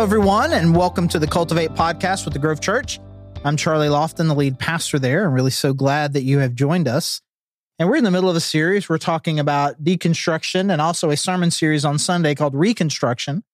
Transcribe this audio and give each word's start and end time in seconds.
Hello, 0.00 0.08
everyone, 0.08 0.54
and 0.54 0.74
welcome 0.74 1.08
to 1.08 1.18
the 1.18 1.26
Cultivate 1.26 1.72
podcast 1.72 2.24
with 2.24 2.32
the 2.32 2.40
Grove 2.40 2.62
Church. 2.62 2.98
I'm 3.44 3.58
Charlie 3.58 3.88
Lofton, 3.88 4.28
the 4.28 4.34
lead 4.34 4.58
pastor 4.58 4.98
there. 4.98 5.26
I'm 5.26 5.34
really 5.34 5.50
so 5.50 5.74
glad 5.74 6.14
that 6.14 6.22
you 6.22 6.38
have 6.38 6.54
joined 6.54 6.88
us. 6.88 7.20
And 7.78 7.86
we're 7.86 7.96
in 7.96 8.04
the 8.04 8.10
middle 8.10 8.30
of 8.30 8.34
a 8.34 8.40
series. 8.40 8.88
We're 8.88 8.96
talking 8.96 9.38
about 9.38 9.84
deconstruction 9.84 10.72
and 10.72 10.80
also 10.80 11.10
a 11.10 11.18
sermon 11.18 11.50
series 11.50 11.84
on 11.84 11.98
Sunday 11.98 12.34
called 12.34 12.54
Reconstruction, 12.54 13.44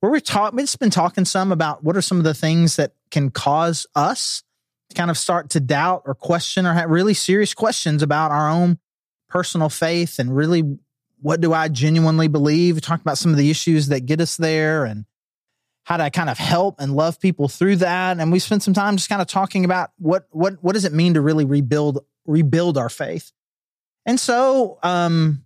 where 0.00 0.12
we're 0.12 0.20
talk, 0.20 0.52
we've 0.52 0.66
just 0.66 0.78
been 0.78 0.90
talking 0.90 1.24
some 1.24 1.50
about 1.50 1.82
what 1.82 1.96
are 1.96 2.02
some 2.02 2.18
of 2.18 2.24
the 2.24 2.34
things 2.34 2.76
that 2.76 2.92
can 3.10 3.30
cause 3.30 3.86
us 3.94 4.42
to 4.90 4.94
kind 4.94 5.10
of 5.10 5.16
start 5.16 5.48
to 5.50 5.60
doubt 5.60 6.02
or 6.04 6.14
question 6.14 6.66
or 6.66 6.74
have 6.74 6.90
really 6.90 7.14
serious 7.14 7.54
questions 7.54 8.02
about 8.02 8.30
our 8.30 8.50
own 8.50 8.78
personal 9.30 9.70
faith 9.70 10.18
and 10.18 10.36
really 10.36 10.64
what 11.22 11.40
do 11.40 11.54
I 11.54 11.68
genuinely 11.68 12.28
believe? 12.28 12.74
We 12.74 12.82
talked 12.82 13.00
about 13.00 13.16
some 13.16 13.30
of 13.30 13.38
the 13.38 13.48
issues 13.48 13.88
that 13.88 14.04
get 14.04 14.20
us 14.20 14.36
there 14.36 14.84
and 14.84 15.06
how 15.84 15.98
to 15.98 16.10
kind 16.10 16.30
of 16.30 16.38
help 16.38 16.80
and 16.80 16.94
love 16.96 17.20
people 17.20 17.46
through 17.46 17.76
that. 17.76 18.18
And 18.18 18.32
we 18.32 18.38
spent 18.38 18.62
some 18.62 18.74
time 18.74 18.96
just 18.96 19.08
kind 19.08 19.22
of 19.22 19.28
talking 19.28 19.64
about 19.64 19.90
what 19.98 20.26
what 20.30 20.62
what 20.62 20.72
does 20.72 20.84
it 20.84 20.92
mean 20.92 21.14
to 21.14 21.20
really 21.20 21.44
rebuild 21.44 22.04
rebuild 22.26 22.76
our 22.78 22.88
faith. 22.88 23.32
And 24.06 24.18
so 24.18 24.78
um, 24.82 25.44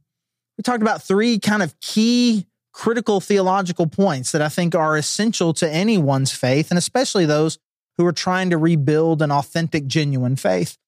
we 0.56 0.62
talked 0.62 0.82
about 0.82 1.02
three 1.02 1.38
kind 1.38 1.62
of 1.62 1.78
key 1.80 2.46
critical 2.72 3.20
theological 3.20 3.88
points 3.88 4.30
that 4.32 4.42
I 4.42 4.48
think 4.48 4.74
are 4.74 4.96
essential 4.96 5.52
to 5.54 5.68
anyone's 5.68 6.32
faith, 6.32 6.70
and 6.70 6.78
especially 6.78 7.26
those 7.26 7.58
who 7.96 8.06
are 8.06 8.12
trying 8.12 8.50
to 8.50 8.58
rebuild 8.58 9.22
an 9.22 9.32
authentic, 9.32 9.86
genuine 9.86 10.36
faith. 10.36 10.78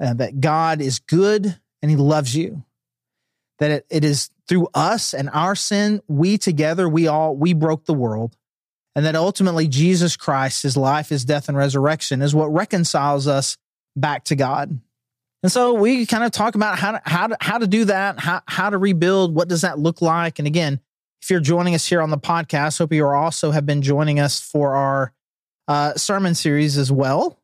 Uh, 0.00 0.14
that 0.14 0.40
God 0.40 0.80
is 0.80 0.98
good 0.98 1.60
and 1.80 1.90
He 1.90 1.96
loves 1.96 2.34
you. 2.34 2.64
That 3.60 3.70
it, 3.70 3.86
it 3.88 4.04
is 4.04 4.30
through 4.48 4.66
us 4.74 5.14
and 5.14 5.30
our 5.30 5.54
sin, 5.54 6.00
we 6.08 6.38
together, 6.38 6.88
we 6.88 7.06
all 7.06 7.36
we 7.36 7.52
broke 7.52 7.84
the 7.84 7.94
world 7.94 8.36
and 8.94 9.06
that 9.06 9.16
ultimately 9.16 9.68
Jesus 9.68 10.16
Christ, 10.16 10.62
his 10.62 10.76
life, 10.76 11.08
his 11.08 11.24
death, 11.24 11.48
and 11.48 11.56
resurrection 11.56 12.22
is 12.22 12.34
what 12.34 12.52
reconciles 12.52 13.26
us 13.26 13.56
back 13.96 14.24
to 14.24 14.36
God. 14.36 14.78
And 15.42 15.50
so 15.50 15.74
we 15.74 16.06
kind 16.06 16.22
of 16.22 16.30
talk 16.30 16.54
about 16.54 16.78
how 16.78 16.92
to, 16.92 17.02
how 17.04 17.26
to, 17.26 17.36
how 17.40 17.58
to 17.58 17.66
do 17.66 17.86
that, 17.86 18.20
how, 18.20 18.42
how 18.46 18.70
to 18.70 18.78
rebuild, 18.78 19.34
what 19.34 19.48
does 19.48 19.62
that 19.62 19.78
look 19.78 20.00
like? 20.00 20.38
And 20.38 20.46
again, 20.46 20.80
if 21.20 21.30
you're 21.30 21.40
joining 21.40 21.74
us 21.74 21.86
here 21.86 22.00
on 22.00 22.10
the 22.10 22.18
podcast, 22.18 22.78
hope 22.78 22.92
you 22.92 23.06
also 23.06 23.50
have 23.50 23.66
been 23.66 23.82
joining 23.82 24.20
us 24.20 24.40
for 24.40 24.74
our 24.74 25.12
uh, 25.68 25.94
sermon 25.94 26.34
series 26.34 26.76
as 26.76 26.92
well. 26.92 27.38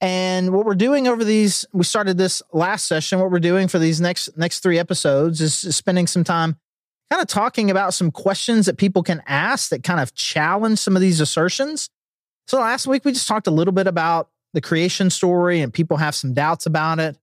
And 0.00 0.52
what 0.52 0.66
we're 0.66 0.74
doing 0.74 1.08
over 1.08 1.24
these, 1.24 1.64
we 1.72 1.84
started 1.84 2.18
this 2.18 2.42
last 2.52 2.86
session. 2.86 3.18
What 3.18 3.30
we're 3.30 3.38
doing 3.38 3.66
for 3.66 3.78
these 3.78 4.00
next 4.00 4.36
next 4.36 4.60
three 4.60 4.78
episodes 4.78 5.40
is 5.40 5.54
spending 5.74 6.06
some 6.06 6.22
time 6.22 6.58
kind 7.10 7.22
of 7.22 7.28
talking 7.28 7.70
about 7.70 7.94
some 7.94 8.10
questions 8.10 8.66
that 8.66 8.78
people 8.78 9.02
can 9.02 9.22
ask 9.26 9.70
that 9.70 9.82
kind 9.82 10.00
of 10.00 10.14
challenge 10.14 10.78
some 10.78 10.96
of 10.96 11.02
these 11.02 11.20
assertions. 11.20 11.88
So 12.48 12.58
last 12.58 12.86
week 12.86 13.04
we 13.04 13.12
just 13.12 13.28
talked 13.28 13.46
a 13.46 13.52
little 13.52 13.72
bit 13.72 13.86
about 13.86 14.30
the 14.54 14.60
creation 14.60 15.10
story 15.10 15.60
and 15.60 15.72
people 15.72 15.98
have 15.98 16.14
some 16.14 16.32
doubts 16.32 16.66
about 16.66 16.98
it. 16.98 17.16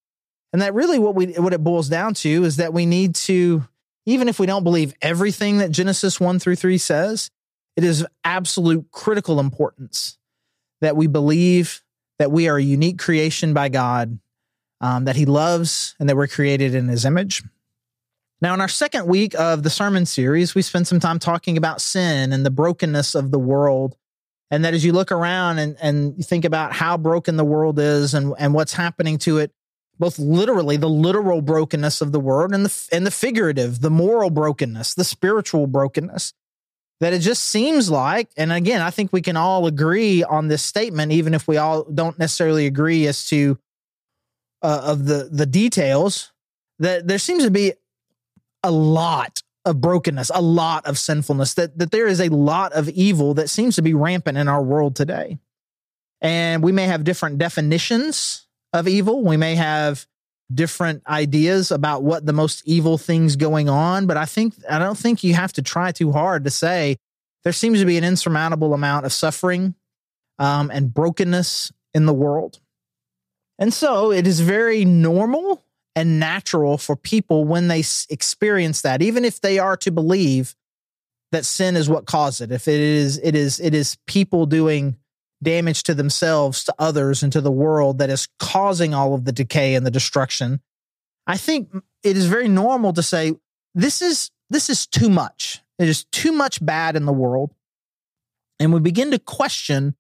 And 0.52 0.61
that 0.61 0.73
really 0.73 1.00
what 1.00 1.16
we 1.16 1.34
what 1.34 1.54
it 1.54 1.64
boils 1.64 1.89
down 1.89 2.14
to 2.16 2.44
is 2.44 2.58
that 2.58 2.73
we 2.73 2.86
need 2.86 3.16
to 3.16 3.67
even 4.06 4.28
if 4.28 4.39
we 4.39 4.45
don't 4.45 4.64
believe 4.64 4.94
everything 5.02 5.59
that 5.59 5.72
Genesis 5.72 6.20
1 6.20 6.39
through 6.39 6.58
3 6.58 6.78
says, 6.78 7.31
it 7.76 7.84
is 7.84 8.06
absolute 8.23 8.92
critical 8.92 9.39
importance 9.39 10.17
that 10.81 10.95
we 10.95 11.08
believe 11.08 11.81
that 12.20 12.31
we 12.31 12.48
are 12.48 12.58
a 12.58 12.64
unique 12.64 13.00
creation 13.00 13.54
by 13.54 13.70
God, 13.70 14.20
um, 14.81 15.06
that 15.06 15.16
He 15.16 15.26
loves, 15.26 15.95
and 16.00 16.09
that 16.09 16.16
we're 16.16 16.28
created 16.28 16.76
in 16.76 16.88
His 16.88 17.06
image. 17.06 17.44
Now, 18.44 18.53
in 18.53 18.59
our 18.59 18.67
second 18.67 19.08
week 19.08 19.36
of 19.36 19.63
the 19.63 19.69
sermon 19.69 20.05
series, 20.05 20.53
we 20.53 20.61
spent 20.63 20.86
some 20.86 20.99
time 20.99 21.17
talking 21.17 21.55
about 21.55 21.80
sin 21.80 22.33
and 22.33 22.45
the 22.45 22.52
brokenness 22.52 23.15
of 23.15 23.31
the 23.31 23.39
world. 23.39 23.95
And 24.52 24.65
that 24.65 24.73
as 24.73 24.83
you 24.83 24.92
look 24.92 25.14
around 25.14 25.59
and, 25.59 25.77
and 25.81 26.14
you 26.17 26.26
think 26.26 26.43
about 26.43 26.73
how 26.73 26.98
broken 26.98 27.37
the 27.37 27.45
world 27.45 27.80
is 27.80 28.14
and, 28.14 28.33
and 28.37 28.54
what's 28.54 28.73
happening 28.73 29.17
to 29.20 29.37
it, 29.37 29.54
both 29.98 30.20
literally 30.20 30.76
the 30.76 30.89
literal 30.89 31.42
brokenness 31.42 32.02
of 32.02 32.11
the 32.11 32.20
world 32.20 32.54
and 32.54 32.65
the, 32.65 32.87
and 32.92 33.08
the 33.08 33.11
figurative, 33.11 33.80
the 33.80 33.89
moral 33.89 34.30
brokenness, 34.30 34.93
the 34.93 35.05
spiritual 35.05 35.65
brokenness, 35.65 36.33
that 36.99 37.14
it 37.14 37.20
just 37.20 37.45
seems 37.45 37.89
like, 37.89 38.30
and 38.36 38.52
again, 38.52 38.81
I 38.81 38.89
think 38.89 39.14
we 39.14 39.21
can 39.21 39.37
all 39.37 39.67
agree 39.67 40.21
on 40.21 40.49
this 40.49 40.64
statement, 40.64 41.14
even 41.14 41.33
if 41.33 41.48
we 41.48 41.55
all 41.55 41.86
don't 41.86 42.20
necessarily 42.20 42.65
agree 42.65 43.08
as 43.08 43.25
to 43.27 43.58
uh, 44.61 44.81
of 44.83 45.05
the 45.05 45.30
the 45.31 45.45
details, 45.45 46.33
that 46.80 47.08
there 47.08 47.20
seems 47.20 47.43
to 47.43 47.52
be 47.52 47.73
a 48.63 48.71
lot 48.71 49.41
of 49.65 49.79
brokenness, 49.79 50.31
a 50.33 50.41
lot 50.41 50.85
of 50.85 50.97
sinfulness, 50.97 51.53
that, 51.55 51.77
that 51.77 51.91
there 51.91 52.07
is 52.07 52.19
a 52.19 52.29
lot 52.29 52.73
of 52.73 52.89
evil 52.89 53.33
that 53.35 53.49
seems 53.49 53.75
to 53.75 53.81
be 53.81 53.93
rampant 53.93 54.37
in 54.37 54.47
our 54.47 54.61
world 54.61 54.95
today. 54.95 55.37
And 56.21 56.63
we 56.63 56.71
may 56.71 56.85
have 56.85 57.03
different 57.03 57.37
definitions 57.37 58.47
of 58.71 58.87
evil. 58.87 59.23
We 59.23 59.37
may 59.37 59.55
have 59.55 60.05
different 60.53 61.03
ideas 61.07 61.71
about 61.71 62.03
what 62.03 62.25
the 62.25 62.33
most 62.33 62.61
evil 62.65 62.97
things 62.97 63.35
going 63.35 63.69
on, 63.69 64.05
but 64.07 64.17
I 64.17 64.25
think 64.25 64.53
I 64.69 64.80
don't 64.80 64.97
think 64.97 65.23
you 65.23 65.33
have 65.33 65.53
to 65.53 65.61
try 65.61 65.91
too 65.91 66.11
hard 66.11 66.43
to 66.43 66.49
say 66.49 66.97
there 67.43 67.53
seems 67.53 67.80
to 67.80 67.85
be 67.85 67.97
an 67.97 68.03
insurmountable 68.03 68.73
amount 68.73 69.05
of 69.05 69.13
suffering 69.13 69.75
um, 70.39 70.69
and 70.71 70.93
brokenness 70.93 71.71
in 71.93 72.05
the 72.05 72.13
world. 72.13 72.59
And 73.59 73.73
so 73.73 74.11
it 74.11 74.27
is 74.27 74.39
very 74.39 74.85
normal 74.85 75.62
and 75.95 76.20
natural 76.20 76.77
for 76.77 76.95
people 76.95 77.45
when 77.45 77.67
they 77.67 77.83
experience 78.09 78.81
that, 78.81 79.02
even 79.02 79.26
if 79.26 79.42
they 79.42 79.59
are 79.59 79.77
to 79.77 79.92
believe 79.92 80.55
that 81.31 81.45
sin 81.45 81.76
is 81.76 81.89
what 81.89 82.05
caused 82.05 82.42
it. 82.42 82.52
If 82.52 82.67
it 82.67 82.80
is, 82.80 83.20
it 83.23 83.36
is, 83.36 83.59
it 83.59 83.73
is 83.73 83.98
people 84.08 84.45
doing 84.45 84.98
damage 85.42 85.83
to 85.83 85.93
themselves, 85.93 86.64
to 86.64 86.76
others, 86.80 87.21
and 87.21 87.33
to 87.33 87.42
the 87.42 87.52
world 87.52 87.98
that 87.98 88.09
is 88.09 88.27
causing 88.39 88.93
all 88.93 89.14
of 89.14 89.26
the 89.26 89.31
decay 89.31 89.76
and 89.76 89.86
the 89.86 89.92
destruction. 89.92 90.61
I 91.27 91.37
think 91.37 91.70
it 92.04 92.17
is 92.17 92.27
very 92.27 92.48
normal 92.48 92.93
to 92.93 93.04
say 93.04 93.33
this 93.75 94.02
is 94.02 94.31
this 94.49 94.70
is 94.70 94.86
too 94.86 95.10
much. 95.10 95.61
It 95.80 95.89
is 95.89 96.05
too 96.05 96.31
much 96.31 96.64
bad 96.64 96.95
in 96.95 97.05
the 97.05 97.14
world. 97.14 97.54
And 98.60 98.71
we 98.71 98.80
begin 98.80 99.11
to 99.11 99.20
question 99.20 99.95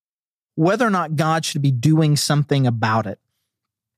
whether 0.55 0.85
or 0.85 0.91
not 0.91 1.15
God 1.15 1.43
should 1.43 1.63
be 1.63 1.71
doing 1.71 2.15
something 2.15 2.67
about 2.67 3.07
it. 3.07 3.19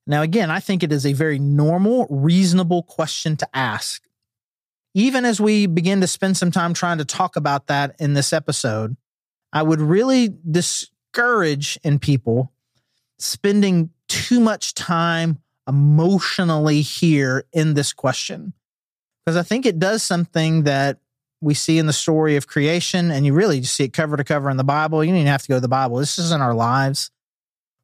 Now, 0.07 0.21
again, 0.21 0.51
I 0.51 0.59
think 0.59 0.83
it 0.83 0.91
is 0.91 1.05
a 1.05 1.13
very 1.13 1.39
normal, 1.39 2.05
reasonable 2.09 2.83
question 2.83 3.38
to 3.38 3.47
ask. 3.53 4.03
Even 4.93 5.25
as 5.25 5.41
we 5.41 5.66
begin 5.66 6.01
to 6.01 6.07
spend 6.07 6.38
some 6.38 6.51
time 6.51 6.73
trying 6.73 6.99
to 6.99 7.05
talk 7.05 7.35
about 7.35 7.67
that 7.67 7.95
in 7.99 8.13
this 8.13 8.31
episode, 8.31 8.95
I 9.51 9.63
would 9.63 9.81
really 9.81 10.33
discourage 10.49 11.79
in 11.83 11.99
people 11.99 12.51
spending 13.17 13.89
too 14.07 14.39
much 14.39 14.73
time 14.73 15.39
emotionally 15.67 16.81
here 16.81 17.45
in 17.51 17.73
this 17.73 17.91
question. 17.91 18.53
Because 19.25 19.38
I 19.38 19.44
think 19.44 19.65
it 19.65 19.79
does 19.79 20.03
something 20.03 20.63
that 20.63 20.99
we 21.41 21.55
see 21.55 21.79
in 21.79 21.88
the 21.88 21.94
story 21.94 22.35
of 22.35 22.47
creation, 22.47 23.11
and 23.11 23.25
you 23.25 23.33
really 23.33 23.59
just 23.61 23.75
see 23.75 23.85
it 23.85 23.94
cover 23.94 24.17
to 24.17 24.23
cover 24.23 24.49
in 24.49 24.57
the 24.57 24.63
Bible. 24.63 25.03
You 25.03 25.11
don't 25.11 25.17
even 25.17 25.27
have 25.27 25.41
to 25.41 25.47
go 25.47 25.55
to 25.55 25.61
the 25.61 25.67
Bible. 25.67 25.97
This 25.97 26.19
is 26.19 26.31
in 26.31 26.41
our 26.41 26.53
lives 26.53 27.11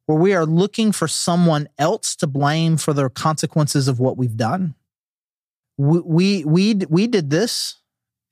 where 0.06 0.18
we 0.18 0.34
are 0.34 0.46
looking 0.46 0.92
for 0.92 1.08
someone 1.08 1.68
else 1.78 2.16
to 2.16 2.26
blame 2.26 2.76
for 2.76 2.92
the 2.92 3.08
consequences 3.08 3.88
of 3.88 4.00
what 4.00 4.16
we've 4.16 4.36
done. 4.36 4.74
We, 5.78 6.00
we, 6.00 6.44
we, 6.44 6.74
we 6.88 7.06
did 7.06 7.30
this 7.30 7.76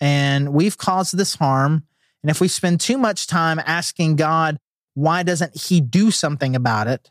and 0.01 0.53
we've 0.53 0.77
caused 0.77 1.17
this 1.17 1.37
harm. 1.37 1.85
And 2.23 2.31
if 2.31 2.41
we 2.41 2.49
spend 2.49 2.81
too 2.81 2.99
much 2.99 3.27
time 3.27 3.61
asking 3.65 4.17
God, 4.17 4.59
why 4.95 5.23
doesn't 5.23 5.57
he 5.57 5.81
do 5.81 6.11
something 6.11 6.57
about 6.57 6.87
it? 6.87 7.11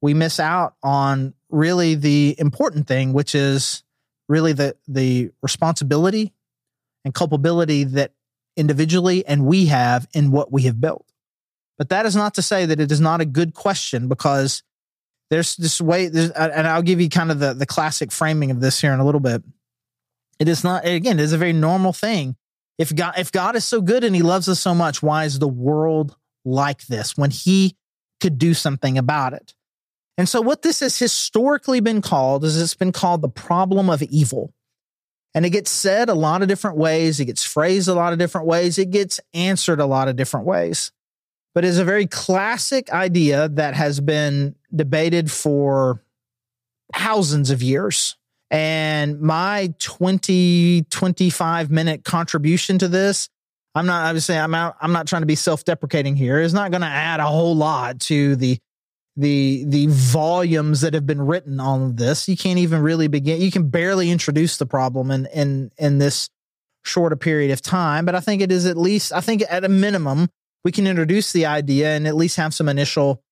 We 0.00 0.14
miss 0.14 0.38
out 0.38 0.74
on 0.82 1.34
really 1.48 1.94
the 1.94 2.34
important 2.38 2.86
thing, 2.86 3.12
which 3.12 3.34
is 3.34 3.82
really 4.28 4.52
the, 4.52 4.76
the 4.86 5.30
responsibility 5.42 6.32
and 7.04 7.14
culpability 7.14 7.84
that 7.84 8.12
individually 8.56 9.24
and 9.26 9.46
we 9.46 9.66
have 9.66 10.06
in 10.12 10.30
what 10.30 10.52
we 10.52 10.62
have 10.62 10.80
built. 10.80 11.11
But 11.82 11.88
that 11.88 12.06
is 12.06 12.14
not 12.14 12.34
to 12.34 12.42
say 12.42 12.64
that 12.64 12.78
it 12.78 12.92
is 12.92 13.00
not 13.00 13.20
a 13.20 13.24
good 13.24 13.54
question 13.54 14.06
because 14.06 14.62
there's 15.30 15.56
this 15.56 15.80
way, 15.80 16.06
and 16.06 16.68
I'll 16.68 16.80
give 16.80 17.00
you 17.00 17.08
kind 17.08 17.32
of 17.32 17.40
the, 17.40 17.54
the 17.54 17.66
classic 17.66 18.12
framing 18.12 18.52
of 18.52 18.60
this 18.60 18.80
here 18.80 18.92
in 18.92 19.00
a 19.00 19.04
little 19.04 19.20
bit. 19.20 19.42
It 20.38 20.46
is 20.46 20.62
not, 20.62 20.86
again, 20.86 21.18
it 21.18 21.24
is 21.24 21.32
a 21.32 21.38
very 21.38 21.52
normal 21.52 21.92
thing. 21.92 22.36
If 22.78 22.94
God, 22.94 23.14
if 23.18 23.32
God 23.32 23.56
is 23.56 23.64
so 23.64 23.80
good 23.80 24.04
and 24.04 24.14
he 24.14 24.22
loves 24.22 24.48
us 24.48 24.60
so 24.60 24.76
much, 24.76 25.02
why 25.02 25.24
is 25.24 25.40
the 25.40 25.48
world 25.48 26.14
like 26.44 26.86
this 26.86 27.16
when 27.16 27.32
he 27.32 27.74
could 28.20 28.38
do 28.38 28.54
something 28.54 28.96
about 28.96 29.32
it? 29.32 29.54
And 30.16 30.28
so, 30.28 30.40
what 30.40 30.62
this 30.62 30.78
has 30.78 30.96
historically 30.96 31.80
been 31.80 32.00
called 32.00 32.44
is 32.44 32.62
it's 32.62 32.76
been 32.76 32.92
called 32.92 33.22
the 33.22 33.28
problem 33.28 33.90
of 33.90 34.02
evil. 34.04 34.54
And 35.34 35.44
it 35.44 35.50
gets 35.50 35.72
said 35.72 36.08
a 36.08 36.14
lot 36.14 36.42
of 36.42 36.48
different 36.48 36.76
ways. 36.76 37.18
It 37.18 37.24
gets 37.24 37.44
phrased 37.44 37.88
a 37.88 37.94
lot 37.94 38.12
of 38.12 38.20
different 38.20 38.46
ways. 38.46 38.78
It 38.78 38.92
gets 38.92 39.18
answered 39.34 39.80
a 39.80 39.86
lot 39.86 40.06
of 40.06 40.14
different 40.14 40.46
ways 40.46 40.92
but 41.54 41.64
is 41.64 41.78
a 41.78 41.84
very 41.84 42.06
classic 42.06 42.90
idea 42.90 43.48
that 43.50 43.74
has 43.74 44.00
been 44.00 44.54
debated 44.74 45.30
for 45.30 46.02
thousands 46.94 47.50
of 47.50 47.62
years. 47.62 48.16
And 48.50 49.20
my 49.20 49.72
20, 49.78 50.86
25 50.90 51.70
minute 51.70 52.04
contribution 52.04 52.78
to 52.78 52.88
this, 52.88 53.28
I'm 53.74 53.86
not 53.86 54.06
obviously 54.06 54.36
I'm 54.36 54.50
not 54.50 54.76
I'm 54.80 54.92
not 54.92 55.06
trying 55.06 55.22
to 55.22 55.26
be 55.26 55.34
self-deprecating 55.34 56.16
here. 56.16 56.38
It's 56.38 56.52
not 56.52 56.70
going 56.70 56.82
to 56.82 56.86
add 56.86 57.20
a 57.20 57.26
whole 57.26 57.56
lot 57.56 58.00
to 58.00 58.36
the 58.36 58.58
the 59.16 59.64
the 59.66 59.86
volumes 59.88 60.82
that 60.82 60.94
have 60.94 61.06
been 61.06 61.22
written 61.22 61.60
on 61.60 61.96
this. 61.96 62.28
You 62.28 62.36
can't 62.36 62.58
even 62.58 62.82
really 62.82 63.08
begin. 63.08 63.40
You 63.40 63.50
can 63.50 63.68
barely 63.70 64.10
introduce 64.10 64.58
the 64.58 64.66
problem 64.66 65.10
in 65.10 65.26
in 65.26 65.70
in 65.78 65.98
this 65.98 66.28
short 66.84 67.12
a 67.12 67.16
period 67.16 67.50
of 67.50 67.62
time. 67.62 68.04
But 68.04 68.14
I 68.14 68.20
think 68.20 68.42
it 68.42 68.52
is 68.52 68.66
at 68.66 68.76
least 68.76 69.12
I 69.12 69.20
think 69.20 69.42
at 69.48 69.64
a 69.64 69.68
minimum 69.68 70.28
we 70.64 70.72
can 70.72 70.86
introduce 70.86 71.32
the 71.32 71.46
idea 71.46 71.96
and 71.96 72.06
at 72.06 72.16
least 72.16 72.36
have 72.36 72.54
some 72.54 72.68
initial 72.68 73.22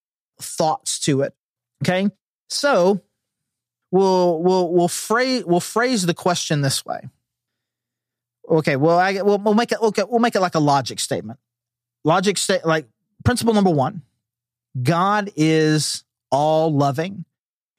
thoughts 0.41 0.99
to 1.01 1.23
it. 1.23 1.35
Okay, 1.83 2.09
so 2.49 3.01
we'll 3.91 4.43
we'll 4.43 4.73
we'll 4.73 4.89
phrase 4.89 5.45
we'll 5.45 5.61
phrase 5.61 6.07
the 6.07 6.15
question 6.15 6.61
this 6.61 6.85
way. 6.85 7.09
Okay, 8.49 8.77
well 8.77 8.99
I 8.99 9.23
we'll, 9.23 9.39
we'll 9.39 9.55
make 9.55 9.73
it 9.73 9.81
okay 9.81 10.05
we'll 10.09 10.21
make 10.21 10.35
it 10.35 10.41
like 10.41 10.55
a 10.55 10.61
logic 10.61 11.01
statement. 11.01 11.39
Logic 12.05 12.37
state 12.37 12.65
like 12.65 12.87
principle 13.25 13.55
number 13.55 13.71
one 13.71 14.03
God 14.81 15.31
is 15.37 16.05
all 16.31 16.73
loving. 16.73 17.25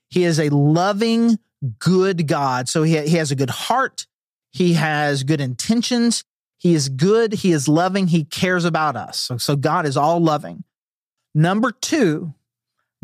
He 0.10 0.24
is 0.24 0.40
a 0.40 0.50
loving, 0.50 1.40
good 1.80 2.28
God. 2.28 2.68
So 2.68 2.84
he, 2.84 3.00
he 3.02 3.16
has 3.18 3.32
a 3.32 3.36
good 3.36 3.50
heart. 3.50 4.06
He 4.52 4.74
has 4.74 5.24
good 5.24 5.40
intentions. 5.40 6.24
He 6.62 6.76
is 6.76 6.90
good. 6.90 7.34
He 7.34 7.52
is 7.52 7.68
loving. 7.68 8.08
He 8.08 8.24
cares 8.24 8.66
about 8.66 8.96
us. 8.96 9.18
So, 9.18 9.38
so 9.38 9.56
God 9.56 9.86
is 9.86 9.98
all 9.98 10.20
loving. 10.20 10.64
Number 11.34 11.72
two, 11.72 12.34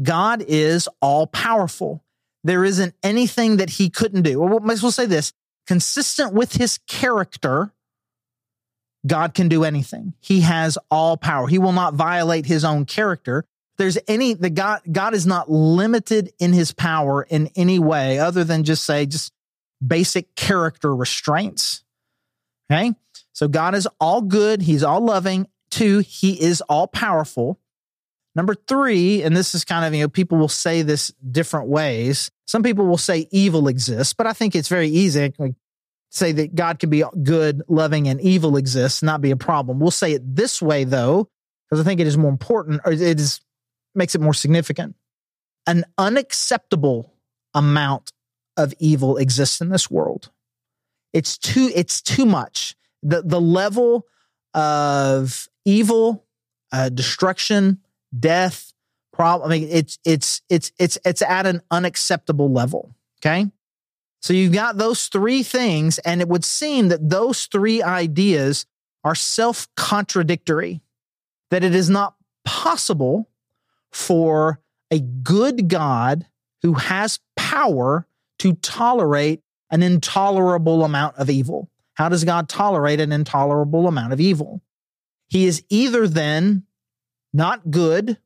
God 0.02 0.44
is 0.48 0.88
all 1.02 1.26
powerful. 1.26 2.04
There 2.44 2.64
isn't 2.64 2.94
anything 3.02 3.58
that 3.58 3.72
he 3.72 3.90
couldn't 3.90 4.22
do. 4.22 4.40
Well, 4.40 4.60
might 4.60 4.74
as 4.74 4.84
well 4.84 4.92
say 4.92 5.06
this 5.08 5.34
consistent 5.66 6.34
with 6.34 6.54
his 6.54 6.78
character, 6.88 7.74
God 9.06 9.34
can 9.34 9.50
do 9.50 9.64
anything. 9.64 10.14
He 10.20 10.42
has 10.42 10.78
all 10.92 11.18
power. 11.18 11.48
He 11.48 11.58
will 11.58 11.72
not 11.72 11.96
violate 11.96 12.46
his 12.46 12.64
own 12.64 12.86
character 12.86 13.46
there's 13.78 13.98
any 14.08 14.34
the 14.34 14.50
God 14.50 14.82
God 14.92 15.14
is 15.14 15.26
not 15.26 15.50
limited 15.50 16.34
in 16.40 16.52
his 16.54 16.74
power 16.74 17.24
in 17.24 17.50
any 17.56 17.80
way 17.80 18.20
other 18.20 18.44
than 18.44 18.64
just 18.64 18.84
say 18.84 19.06
just 19.06 19.32
basic 19.86 20.36
character 20.36 20.94
restraints. 20.96 21.84
Okay? 22.72 22.94
So 23.38 23.48
God 23.48 23.76
is 23.76 23.88
all 24.00 24.24
good, 24.24 24.64
he's 24.64 24.82
all 24.82 25.00
loving. 25.00 25.46
Two, 25.70 26.00
he 26.00 26.42
is 26.42 26.62
all 26.62 26.88
powerful. 26.88 27.60
Number 28.34 28.56
3, 28.56 29.22
and 29.22 29.38
this 29.38 29.54
is 29.54 29.64
kind 29.64 29.86
of, 29.86 29.94
you 29.94 30.02
know, 30.02 30.10
people 30.10 30.40
will 30.40 30.48
say 30.48 30.82
this 30.82 31.14
different 31.30 31.68
ways. 31.68 32.32
Some 32.48 32.64
people 32.64 32.88
will 32.88 32.98
say 32.98 33.28
evil 33.30 33.68
exists, 33.68 34.16
but 34.16 34.26
I 34.26 34.34
think 34.34 34.56
it's 34.56 34.70
very 34.70 34.88
easy 34.88 35.30
to 35.30 35.56
say 36.10 36.32
that 36.32 36.56
God 36.56 36.80
can 36.80 36.90
be 36.90 37.04
good, 37.22 37.62
loving, 37.68 38.08
and 38.08 38.20
evil 38.22 38.58
exists, 38.58 39.04
not 39.04 39.22
be 39.22 39.30
a 39.30 39.38
problem. 39.38 39.80
We'll 39.80 39.92
say 39.92 40.14
it 40.14 40.36
this 40.36 40.60
way 40.60 40.84
though, 40.84 41.30
because 41.70 41.80
I 41.80 41.88
think 41.88 42.00
it 42.00 42.08
is 42.08 42.18
more 42.18 42.32
important, 42.32 42.82
or 42.86 42.92
it 42.92 43.02
is 43.02 43.40
makes 43.94 44.16
it 44.16 44.22
more 44.22 44.34
significant. 44.34 44.96
An 45.68 45.86
unacceptable 46.00 47.14
amount 47.54 48.14
of 48.56 48.74
evil 48.80 49.18
exists 49.18 49.62
in 49.62 49.70
this 49.70 49.92
world. 49.92 50.32
It's 51.14 51.38
too 51.38 51.70
it's 51.76 52.02
too 52.02 52.26
much. 52.26 52.74
The 53.04 53.22
the 53.22 53.42
level 53.42 54.06
of 54.54 55.48
evil, 55.66 56.26
uh, 56.72 56.90
destruction, 56.90 57.80
death, 58.18 58.74
problem. 59.18 59.52
I 59.52 59.60
mean, 59.60 59.70
it's 59.70 60.00
it's 60.06 60.42
it's 60.50 60.72
it's 60.80 60.98
it's 61.04 61.22
at 61.22 61.46
an 61.46 61.62
unacceptable 61.72 62.52
level. 62.52 62.96
Okay, 63.20 63.48
so 64.22 64.34
you've 64.34 64.54
got 64.54 64.78
those 64.78 65.08
three 65.08 65.44
things, 65.44 65.98
and 66.00 66.22
it 66.22 66.30
would 66.30 66.46
seem 66.46 66.88
that 66.90 67.10
those 67.10 67.48
three 67.48 67.84
ideas 67.84 68.66
are 69.04 69.16
self 69.16 69.68
contradictory. 69.76 70.82
That 71.50 71.64
it 71.64 71.74
is 71.74 71.90
not 71.90 72.16
possible 72.46 73.30
for 73.92 74.60
a 74.92 75.00
good 75.00 75.68
God 75.68 76.28
who 76.62 76.74
has 76.74 77.20
power 77.36 78.08
to 78.40 78.54
tolerate 78.54 79.42
an 79.72 79.82
intolerable 79.82 80.84
amount 80.84 81.16
of 81.18 81.30
evil. 81.30 81.70
How 81.98 82.10
does 82.10 82.24
God 82.24 82.48
tolerate 82.48 83.00
an 83.00 83.12
intolerable 83.12 83.88
amount 83.88 84.14
of 84.14 84.22
evil? 84.22 84.62
He 85.30 85.48
is 85.48 85.64
either 85.70 86.08
then 86.08 86.64
not 87.34 87.72
good, 87.72 88.20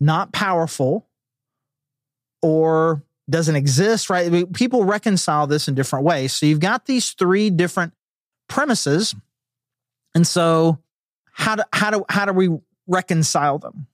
not 0.00 0.32
powerful, 0.32 1.06
or 2.40 3.02
doesn't 3.28 3.56
exist, 3.56 4.08
right? 4.08 4.50
People 4.54 4.84
reconcile 4.84 5.46
this 5.46 5.68
in 5.68 5.74
different 5.74 6.06
ways. 6.06 6.32
So 6.32 6.46
you've 6.46 6.60
got 6.60 6.86
these 6.86 7.10
three 7.10 7.50
different 7.50 7.92
premises. 8.48 9.14
And 10.14 10.26
so 10.26 10.78
how 11.32 11.56
do, 11.56 11.62
how 11.74 11.90
do, 11.90 12.04
how 12.08 12.24
do 12.24 12.32
we 12.32 12.48
reconcile 12.86 13.58
them? 13.58 13.86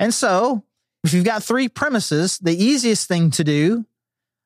And 0.00 0.12
so, 0.12 0.64
if 1.04 1.14
you've 1.14 1.24
got 1.24 1.44
three 1.44 1.68
premises, 1.68 2.38
the 2.38 2.52
easiest 2.52 3.06
thing 3.06 3.30
to 3.32 3.44
do 3.44 3.86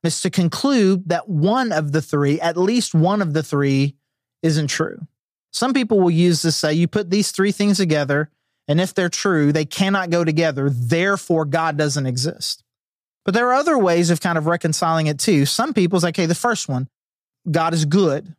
is 0.04 0.20
to 0.22 0.30
conclude 0.30 1.08
that 1.08 1.28
one 1.28 1.72
of 1.72 1.92
the 1.92 2.02
three, 2.02 2.40
at 2.40 2.56
least 2.56 2.94
one 2.94 3.22
of 3.22 3.32
the 3.32 3.42
three, 3.42 3.96
isn't 4.42 4.68
true. 4.68 5.06
Some 5.52 5.72
people 5.72 6.00
will 6.00 6.10
use 6.10 6.42
this 6.42 6.56
say 6.56 6.74
you 6.74 6.88
put 6.88 7.10
these 7.10 7.30
three 7.30 7.52
things 7.52 7.76
together, 7.78 8.30
and 8.66 8.80
if 8.80 8.92
they're 8.94 9.08
true, 9.08 9.52
they 9.52 9.64
cannot 9.64 10.10
go 10.10 10.24
together. 10.24 10.68
Therefore, 10.70 11.44
God 11.44 11.76
doesn't 11.76 12.06
exist. 12.06 12.62
But 13.24 13.34
there 13.34 13.48
are 13.48 13.54
other 13.54 13.78
ways 13.78 14.10
of 14.10 14.20
kind 14.20 14.36
of 14.36 14.46
reconciling 14.46 15.06
it 15.06 15.18
too. 15.18 15.46
Some 15.46 15.72
people's 15.72 16.02
like, 16.02 16.14
okay, 16.14 16.26
the 16.26 16.34
first 16.34 16.68
one, 16.68 16.88
God 17.50 17.72
is 17.72 17.84
good. 17.84 18.34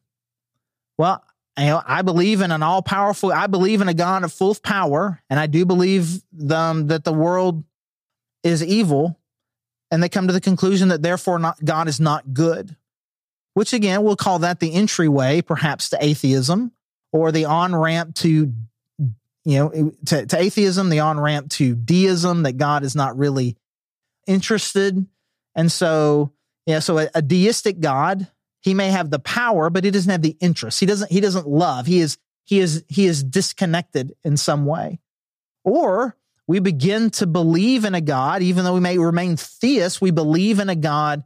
Well, 0.98 1.24
you 1.58 1.66
know, 1.66 1.82
I 1.86 2.02
believe 2.02 2.42
in 2.42 2.52
an 2.52 2.64
all 2.64 2.82
powerful, 2.82 3.32
I 3.32 3.48
believe 3.48 3.82
in 3.82 3.88
a 3.88 3.94
God 3.94 4.24
of 4.24 4.34
full 4.34 4.56
power, 4.56 5.22
and 5.30 5.40
I 5.40 5.48
do 5.48 5.66
believe 5.66 6.22
um, 6.52 6.88
that 6.88 7.04
the 7.04 7.14
world 7.14 7.64
is 8.44 8.64
evil. 8.64 9.20
And 9.92 10.02
they 10.02 10.10
come 10.10 10.28
to 10.28 10.34
the 10.34 10.42
conclusion 10.42 10.90
that 10.90 11.02
therefore 11.02 11.40
not, 11.40 11.64
God 11.64 11.88
is 11.88 12.00
not 12.00 12.34
good, 12.34 12.76
which 13.54 13.74
again, 13.74 14.04
we'll 14.04 14.16
call 14.16 14.40
that 14.40 14.60
the 14.60 14.74
entryway, 14.74 15.42
perhaps 15.42 15.90
to 15.90 16.04
atheism 16.04 16.72
or 17.12 17.32
the 17.32 17.46
on 17.46 17.76
ramp 17.76 18.16
to, 18.16 18.54
you 19.46 19.58
know, 19.60 19.92
to, 20.06 20.26
to 20.26 20.38
atheism, 20.38 20.90
the 20.90 21.00
on 21.00 21.20
ramp 21.20 21.50
to 21.52 21.76
deism, 21.76 22.44
that 22.44 22.58
God 22.58 22.84
is 22.84 22.96
not 22.96 23.18
really 23.18 23.56
interested. 24.28 25.06
And 25.54 25.72
so, 25.72 26.34
yeah, 26.66 26.80
so 26.80 26.98
a, 26.98 27.10
a 27.14 27.22
deistic 27.22 27.80
God 27.80 28.28
he 28.66 28.74
may 28.74 28.90
have 28.90 29.12
the 29.12 29.20
power, 29.20 29.70
but 29.70 29.84
he 29.84 29.92
doesn't 29.92 30.10
have 30.10 30.24
the 30.24 30.36
interest. 30.40 30.80
He 30.80 30.88
doesn't, 30.88 31.12
he 31.12 31.22
doesn't 31.22 31.48
love. 31.48 31.86
He 31.86 32.00
is, 32.00 32.18
he 32.46 32.60
is, 32.60 32.84
he 32.88 33.06
is 33.06 33.24
disconnected 33.24 34.16
in 34.24 34.38
some 34.38 34.66
way. 34.66 35.00
Or 35.64 36.18
we 36.48 36.60
begin 36.60 37.10
to 37.12 37.28
believe 37.28 37.86
in 37.86 37.96
a 37.96 38.02
God, 38.02 38.42
even 38.42 38.64
though 38.64 38.74
we 38.74 38.80
may 38.80 38.98
remain 38.98 39.36
theists, 39.36 40.00
we 40.00 40.12
believe 40.12 40.60
in 40.60 40.70
a 40.70 40.76
God 40.76 41.24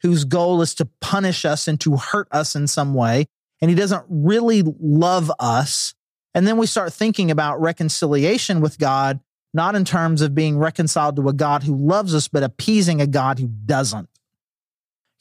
whose 0.00 0.24
goal 0.24 0.62
is 0.62 0.74
to 0.76 0.88
punish 1.00 1.44
us 1.44 1.68
and 1.68 1.80
to 1.80 1.96
hurt 1.96 2.28
us 2.32 2.56
in 2.56 2.66
some 2.66 2.94
way. 2.94 3.26
And 3.60 3.70
he 3.70 3.76
doesn't 3.76 4.04
really 4.08 4.62
love 4.80 5.30
us. 5.38 5.94
And 6.34 6.46
then 6.46 6.56
we 6.56 6.66
start 6.66 6.92
thinking 6.92 7.30
about 7.30 7.60
reconciliation 7.60 8.60
with 8.60 8.78
God, 8.78 9.20
not 9.54 9.74
in 9.74 9.84
terms 9.84 10.22
of 10.22 10.34
being 10.34 10.58
reconciled 10.58 11.16
to 11.16 11.28
a 11.28 11.32
God 11.32 11.62
who 11.62 11.76
loves 11.76 12.14
us, 12.14 12.26
but 12.26 12.42
appeasing 12.42 13.00
a 13.00 13.06
God 13.06 13.38
who 13.38 13.46
doesn't. 13.46 14.08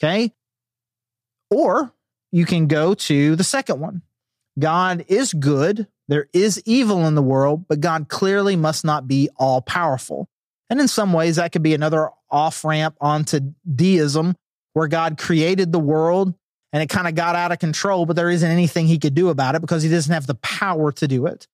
Okay. 0.02 0.34
Or 1.52 1.94
you 2.32 2.46
can 2.46 2.68
go 2.68 2.94
to 2.94 3.36
the 3.36 3.44
second 3.44 3.80
one 3.80 4.02
God 4.58 5.06
is 5.08 5.34
good. 5.34 5.88
There 6.12 6.28
is 6.34 6.62
evil 6.66 7.08
in 7.08 7.16
the 7.16 7.22
world, 7.22 7.70
but 7.70 7.80
God 7.80 8.10
clearly 8.10 8.58
must 8.58 8.84
not 8.84 9.08
be 9.08 9.30
all 9.38 9.62
powerful. 9.62 10.28
And 10.70 10.82
in 10.82 10.90
some 10.90 11.14
ways, 11.14 11.38
that 11.38 11.54
could 11.54 11.64
be 11.64 11.74
another 11.74 12.10
off 12.30 12.66
ramp 12.66 12.98
onto 13.00 13.40
deism, 13.74 14.36
where 14.74 14.90
God 14.90 15.18
created 15.18 15.72
the 15.72 15.80
world 15.80 16.34
and 16.74 16.84
it 16.84 16.90
kind 16.90 17.08
of 17.08 17.16
got 17.16 17.36
out 17.36 17.54
of 17.54 17.60
control, 17.60 18.06
but 18.06 18.18
there 18.18 18.30
isn't 18.30 18.52
anything 18.52 18.88
he 18.88 19.00
could 19.00 19.14
do 19.16 19.30
about 19.30 19.56
it 19.56 19.62
because 19.62 19.84
he 19.84 19.90
doesn't 19.90 20.14
have 20.14 20.28
the 20.28 20.36
power 20.36 20.92
to 20.92 21.08
do 21.08 21.28
it. 21.28 21.48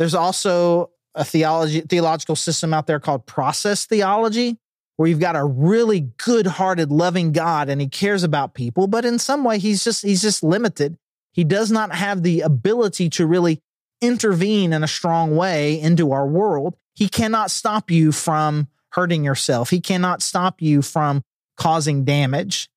There's 0.00 0.14
also 0.14 0.90
a 1.14 1.24
theology 1.24 1.82
theological 1.82 2.34
system 2.34 2.74
out 2.74 2.88
there 2.88 2.98
called 2.98 3.26
process 3.26 3.86
theology, 3.86 4.58
where 4.96 5.08
you've 5.08 5.20
got 5.20 5.36
a 5.36 5.44
really 5.44 6.00
good-hearted, 6.16 6.90
loving 6.90 7.30
God 7.30 7.68
and 7.68 7.80
he 7.80 7.88
cares 7.88 8.24
about 8.24 8.54
people, 8.54 8.88
but 8.88 9.04
in 9.04 9.20
some 9.20 9.44
way 9.44 9.60
he's 9.60 9.84
just 9.84 10.02
he's 10.02 10.22
just 10.22 10.42
limited. 10.42 10.96
He 11.30 11.44
does 11.44 11.70
not 11.70 11.94
have 11.94 12.24
the 12.24 12.40
ability 12.40 13.10
to 13.10 13.26
really 13.26 13.60
intervene 14.00 14.72
in 14.72 14.82
a 14.82 14.88
strong 14.88 15.36
way 15.36 15.80
into 15.80 16.12
our 16.12 16.26
world. 16.26 16.76
He 16.94 17.08
cannot 17.08 17.50
stop 17.50 17.90
you 17.90 18.12
from 18.12 18.68
hurting 18.90 19.24
yourself. 19.24 19.70
He 19.70 19.80
cannot 19.80 20.22
stop 20.22 20.60
you 20.60 20.82
from 20.82 21.22
causing 21.56 22.04
damage. 22.04 22.70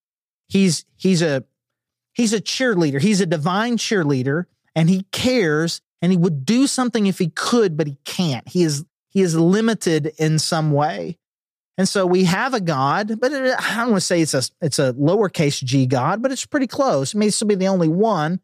He's 0.48 0.86
he's 0.96 1.22
a 1.22 1.44
he's 2.14 2.34
a 2.34 2.42
cheerleader. 2.42 3.02
He's 3.02 3.22
a 3.22 3.26
divine 3.26 3.78
cheerleader 3.78 4.46
and 4.76 4.90
he 4.90 5.04
cares 5.12 5.82
and 6.02 6.12
he 6.12 6.18
would 6.18 6.46
do 6.46 6.68
something 6.68 7.06
if 7.06 7.20
he 7.20 7.30
could, 7.30 7.78
but 7.78 7.88
he 7.88 7.98
can't. 8.06 8.48
He 8.48 8.64
is 8.64 8.86
he 9.10 9.22
is 9.22 9.36
limited 9.36 10.14
in 10.18 10.40
some 10.40 10.72
way. 10.72 11.18
And 11.78 11.88
so 11.88 12.06
we 12.06 12.26
have 12.26 12.54
a 12.54 12.62
God, 12.62 13.20
but 13.20 13.32
it, 13.32 13.56
I 13.58 13.78
don't 13.78 13.92
want 13.92 14.02
to 14.02 14.06
say 14.06 14.22
it's 14.22 14.34
a 14.34 14.44
it's 14.62 14.80
a 14.80 14.94
lowercase 14.94 15.64
g 15.64 15.86
God, 15.86 16.22
but 16.22 16.32
it's 16.32 16.46
pretty 16.46 16.68
close. 16.68 17.14
It 17.14 17.18
may 17.18 17.30
still 17.30 17.48
be 17.48 17.56
the 17.56 17.68
only 17.68 17.88
one. 17.88 18.40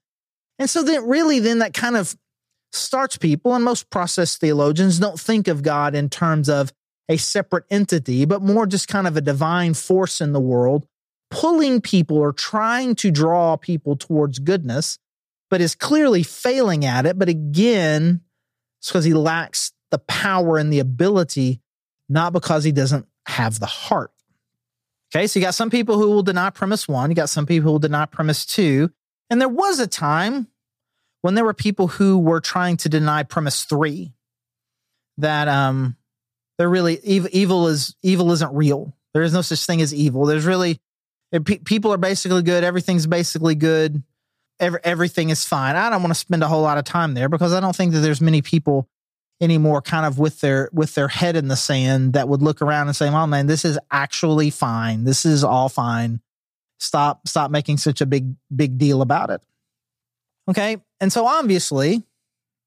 And 0.60 0.70
so 0.70 0.84
then 0.84 1.08
really 1.08 1.40
then 1.40 1.60
that 1.60 1.74
kind 1.74 1.98
of 1.98 2.16
starts 2.78 3.18
people 3.18 3.54
and 3.56 3.64
most 3.64 3.90
process 3.90 4.38
theologians 4.38 5.00
don't 5.00 5.20
think 5.20 5.48
of 5.48 5.64
God 5.64 5.96
in 5.96 6.10
terms 6.10 6.50
of 6.50 6.72
a 7.10 7.18
separate 7.18 7.66
entity, 7.70 8.26
but 8.26 8.42
more 8.42 8.66
just 8.66 8.88
kind 8.88 9.08
of 9.08 9.16
a 9.16 9.22
divine 9.22 9.74
force 9.74 10.22
in 10.22 10.34
the 10.34 10.40
world, 10.40 10.88
pulling 11.32 11.82
people 11.82 12.18
or 12.18 12.34
trying 12.34 12.96
to 12.96 13.12
draw 13.12 13.56
people 13.56 13.96
towards 13.96 14.40
goodness, 14.40 15.00
but 15.50 15.62
is 15.62 15.76
clearly 15.76 16.24
failing 16.24 16.86
at 16.86 17.06
it. 17.06 17.18
But 17.18 17.30
again, 17.30 18.22
it's 18.80 18.90
because 18.90 19.06
he 19.06 19.14
lacks 19.14 19.72
the 19.92 20.00
power 20.00 20.58
and 20.58 20.72
the 20.72 20.80
ability, 20.80 21.62
not 22.10 22.34
because 22.34 22.64
he 22.64 22.72
doesn't 22.72 23.08
have 23.26 23.60
the 23.60 23.66
heart. 23.66 24.12
Okay, 25.16 25.28
so 25.28 25.40
you 25.40 25.46
got 25.46 25.56
some 25.56 25.70
people 25.70 25.98
who 25.98 26.10
will 26.10 26.24
deny 26.24 26.50
premise 26.50 26.88
one, 26.88 27.10
you 27.10 27.16
got 27.16 27.30
some 27.30 27.46
people 27.46 27.68
who 27.68 27.72
will 27.74 27.80
deny 27.80 28.06
premise 28.06 28.46
two. 28.46 28.92
And 29.30 29.40
there 29.40 29.50
was 29.50 29.80
a 29.80 29.88
time 29.88 30.48
when 31.22 31.36
there 31.36 31.46
were 31.46 31.54
people 31.54 31.88
who 31.88 32.20
were 32.20 32.40
trying 32.40 32.78
to 32.78 32.90
deny 32.90 33.24
premise 33.24 33.64
three 33.64 34.14
that 35.18 35.48
um 35.48 35.96
they're 36.58 36.70
really 36.70 37.00
evil, 37.04 37.30
evil 37.32 37.68
is 37.68 37.96
evil 38.02 38.32
isn't 38.32 38.54
real. 38.54 38.96
There 39.14 39.24
is 39.24 39.34
no 39.34 39.42
such 39.42 39.66
thing 39.66 39.82
as 39.82 39.94
evil. 39.94 40.26
There's 40.26 40.46
really 40.46 40.80
people 41.66 41.94
are 41.94 41.98
basically 41.98 42.44
good. 42.44 42.64
Everything's 42.64 43.08
basically 43.08 43.56
good. 43.56 44.04
Every, 44.60 44.80
everything 44.84 45.30
is 45.30 45.46
fine. 45.46 45.76
I 45.76 45.90
don't 45.90 46.02
want 46.02 46.14
to 46.14 46.20
spend 46.20 46.44
a 46.44 46.48
whole 46.48 46.64
lot 46.64 46.78
of 46.78 46.84
time 46.84 47.14
there 47.14 47.30
because 47.30 47.54
I 47.54 47.60
don't 47.60 47.76
think 47.76 47.94
that 47.94 48.00
there's 48.00 48.22
many 48.22 48.42
people 48.42 48.90
anymore 49.40 49.82
kind 49.82 50.06
of 50.06 50.18
with 50.18 50.42
their 50.42 50.70
with 50.74 50.96
their 50.96 51.08
head 51.08 51.36
in 51.36 51.48
the 51.48 51.56
sand 51.56 52.14
that 52.14 52.28
would 52.28 52.42
look 52.42 52.62
around 52.62 52.88
and 52.88 52.96
say, 52.96 53.08
"Oh 53.08 53.28
man, 53.28 53.46
this 53.46 53.66
is 53.66 53.78
actually 53.92 54.50
fine. 54.50 55.04
This 55.04 55.26
is 55.26 55.44
all 55.44 55.70
fine. 55.70 56.22
Stop 56.80 57.28
stop 57.28 57.52
making 57.52 57.78
such 57.78 58.02
a 58.02 58.06
big 58.06 58.34
big 58.56 58.78
deal 58.78 59.02
about 59.02 59.30
it." 59.30 59.42
Okay? 60.50 60.78
And 61.00 61.12
so 61.12 61.26
obviously, 61.28 62.04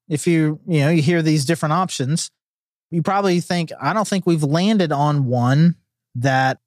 if 0.07 0.27
you, 0.27 0.59
you 0.67 0.81
know, 0.81 0.89
you 0.89 1.01
hear 1.01 1.21
these 1.21 1.45
different 1.45 1.73
options, 1.73 2.31
you 2.89 3.01
probably 3.01 3.39
think, 3.39 3.71
I 3.79 3.93
don't 3.93 4.07
think 4.07 4.25
we've 4.25 4.43
landed 4.43 4.91
on 4.91 5.25
one 5.25 5.75
that 6.15 6.59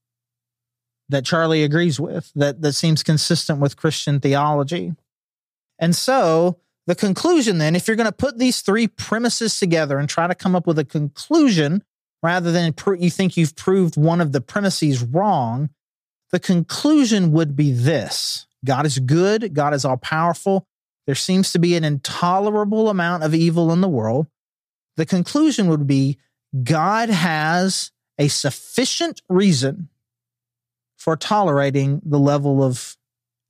that 1.11 1.25
Charlie 1.25 1.65
agrees 1.65 2.01
with, 2.01 2.33
that 2.35 2.63
that 2.63 2.73
seems 2.73 3.03
consistent 3.03 3.61
with 3.61 3.77
Christian 3.77 4.21
theology. 4.21 4.95
And 5.79 5.95
so 5.95 6.59
the 6.87 6.95
conclusion 6.95 7.59
then, 7.59 7.77
if 7.77 7.87
you're 7.87 7.97
going 7.97 8.07
to 8.07 8.13
put 8.13 8.39
these 8.39 8.63
three 8.63 8.89
premises 8.89 9.59
together 9.59 9.99
and 9.99 10.09
try 10.09 10.27
to 10.27 10.35
come 10.35 10.57
up 10.57 10.67
with 10.67 10.79
a 10.79 10.85
conclusion 10.85 11.83
rather 12.23 12.53
than 12.53 12.73
pr- 12.73 12.95
you 12.95 13.11
think 13.11 13.37
you've 13.37 13.57
proved 13.57 13.97
one 13.97 14.21
of 14.21 14.33
the 14.33 14.41
premises 14.41 15.03
wrong, 15.03 15.71
the 16.31 16.41
conclusion 16.41 17.33
would 17.33 17.55
be 17.55 17.73
this 17.73 18.47
God 18.65 18.87
is 18.87 18.99
good, 18.99 19.53
God 19.55 19.75
is 19.75 19.85
all 19.85 19.99
powerful. 19.99 20.67
There 21.07 21.15
seems 21.15 21.53
to 21.53 21.59
be 21.59 21.77
an 21.77 21.85
intolerable 21.85 22.89
amount 22.89 23.23
of 23.23 23.35
evil 23.35 23.73
in 23.73 23.81
the 23.81 23.89
world. 23.89 24.27
The 24.97 25.07
conclusion 25.07 25.69
would 25.69 25.87
be 25.87 26.19
God 26.63 27.11
has 27.11 27.91
a 28.19 28.29
sufficient 28.29 29.23
reason 29.29 29.89
for 30.97 31.17
tolerating 31.17 32.01
the 32.05 32.19
level 32.19 32.63
of 32.63 32.97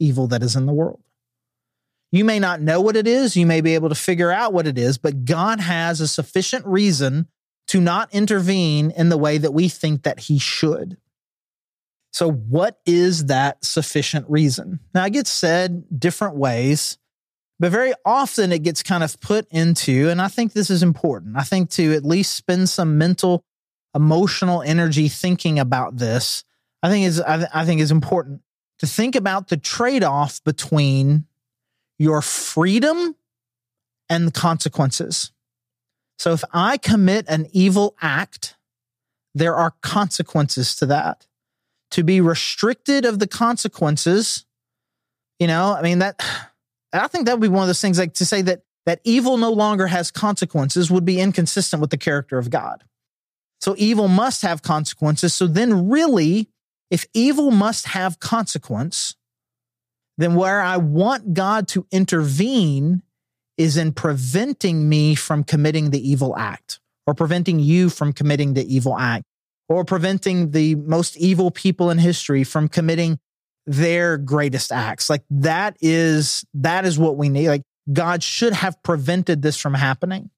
evil 0.00 0.26
that 0.28 0.42
is 0.42 0.56
in 0.56 0.66
the 0.66 0.72
world. 0.72 1.00
You 2.10 2.24
may 2.24 2.38
not 2.38 2.60
know 2.60 2.80
what 2.80 2.96
it 2.96 3.06
is, 3.06 3.36
you 3.36 3.46
may 3.46 3.60
be 3.60 3.74
able 3.74 3.88
to 3.88 3.94
figure 3.94 4.30
out 4.30 4.52
what 4.52 4.66
it 4.66 4.78
is, 4.78 4.98
but 4.98 5.24
God 5.24 5.60
has 5.60 6.00
a 6.00 6.08
sufficient 6.08 6.64
reason 6.64 7.28
to 7.68 7.80
not 7.80 8.12
intervene 8.14 8.90
in 8.92 9.08
the 9.08 9.18
way 9.18 9.38
that 9.38 9.52
we 9.52 9.68
think 9.68 10.02
that 10.02 10.20
he 10.20 10.38
should. 10.38 10.96
So, 12.12 12.30
what 12.30 12.78
is 12.86 13.26
that 13.26 13.64
sufficient 13.64 14.26
reason? 14.28 14.78
Now, 14.94 15.06
it 15.06 15.12
gets 15.12 15.30
said 15.30 15.84
different 15.98 16.36
ways, 16.36 16.98
but 17.64 17.72
very 17.72 17.94
often 18.04 18.52
it 18.52 18.62
gets 18.62 18.82
kind 18.82 19.02
of 19.02 19.18
put 19.20 19.46
into, 19.50 20.10
and 20.10 20.20
I 20.20 20.28
think 20.28 20.52
this 20.52 20.68
is 20.68 20.82
important. 20.82 21.36
I 21.36 21.42
think 21.42 21.70
to 21.70 21.94
at 21.94 22.04
least 22.04 22.34
spend 22.34 22.68
some 22.68 22.98
mental, 22.98 23.44
emotional 23.94 24.60
energy 24.62 25.08
thinking 25.08 25.58
about 25.58 25.96
this 25.96 26.44
I 26.84 26.90
think 26.90 27.06
is 27.06 27.18
I, 27.18 27.48
I 27.54 27.64
think 27.64 27.80
is 27.80 27.90
important 27.90 28.42
to 28.80 28.86
think 28.86 29.16
about 29.16 29.48
the 29.48 29.56
trade-off 29.56 30.44
between 30.44 31.24
your 31.98 32.20
freedom 32.20 33.16
and 34.10 34.26
the 34.26 34.32
consequences. 34.32 35.32
So 36.18 36.34
if 36.34 36.44
I 36.52 36.76
commit 36.76 37.24
an 37.26 37.46
evil 37.52 37.96
act, 38.02 38.56
there 39.34 39.54
are 39.56 39.72
consequences 39.80 40.76
to 40.76 40.86
that. 40.86 41.26
To 41.92 42.04
be 42.04 42.20
restricted 42.20 43.06
of 43.06 43.18
the 43.18 43.28
consequences, 43.28 44.44
you 45.38 45.46
know, 45.46 45.74
I 45.74 45.80
mean 45.80 46.00
that 46.00 46.22
I 47.02 47.08
think 47.08 47.26
that 47.26 47.32
would 47.32 47.42
be 47.42 47.48
one 47.48 47.62
of 47.62 47.68
those 47.68 47.80
things 47.80 47.98
like 47.98 48.14
to 48.14 48.24
say 48.24 48.42
that 48.42 48.62
that 48.86 49.00
evil 49.04 49.36
no 49.38 49.50
longer 49.50 49.86
has 49.86 50.10
consequences 50.10 50.90
would 50.90 51.04
be 51.04 51.18
inconsistent 51.18 51.80
with 51.80 51.90
the 51.90 51.96
character 51.96 52.38
of 52.38 52.50
God. 52.50 52.84
So 53.60 53.74
evil 53.78 54.08
must 54.08 54.42
have 54.42 54.62
consequences. 54.62 55.34
So 55.34 55.46
then 55.46 55.88
really 55.88 56.48
if 56.90 57.06
evil 57.14 57.50
must 57.50 57.86
have 57.86 58.20
consequence, 58.20 59.16
then 60.18 60.34
where 60.34 60.60
I 60.60 60.76
want 60.76 61.34
God 61.34 61.66
to 61.68 61.86
intervene 61.90 63.02
is 63.56 63.76
in 63.76 63.92
preventing 63.92 64.88
me 64.88 65.14
from 65.14 65.44
committing 65.44 65.90
the 65.90 66.08
evil 66.08 66.36
act 66.36 66.80
or 67.06 67.14
preventing 67.14 67.58
you 67.58 67.88
from 67.88 68.12
committing 68.12 68.54
the 68.54 68.74
evil 68.74 68.96
act 68.98 69.24
or 69.68 69.84
preventing 69.84 70.50
the 70.50 70.74
most 70.74 71.16
evil 71.16 71.50
people 71.50 71.90
in 71.90 71.98
history 71.98 72.44
from 72.44 72.68
committing 72.68 73.18
their 73.66 74.18
greatest 74.18 74.72
acts. 74.72 75.08
Like 75.08 75.22
that 75.30 75.76
is, 75.80 76.44
that 76.54 76.84
is 76.84 76.98
what 76.98 77.16
we 77.16 77.28
need. 77.28 77.48
Like 77.48 77.62
God 77.92 78.22
should 78.22 78.52
have 78.52 78.82
prevented 78.82 79.42
this 79.42 79.56
from 79.56 79.74
happening. 79.74 80.30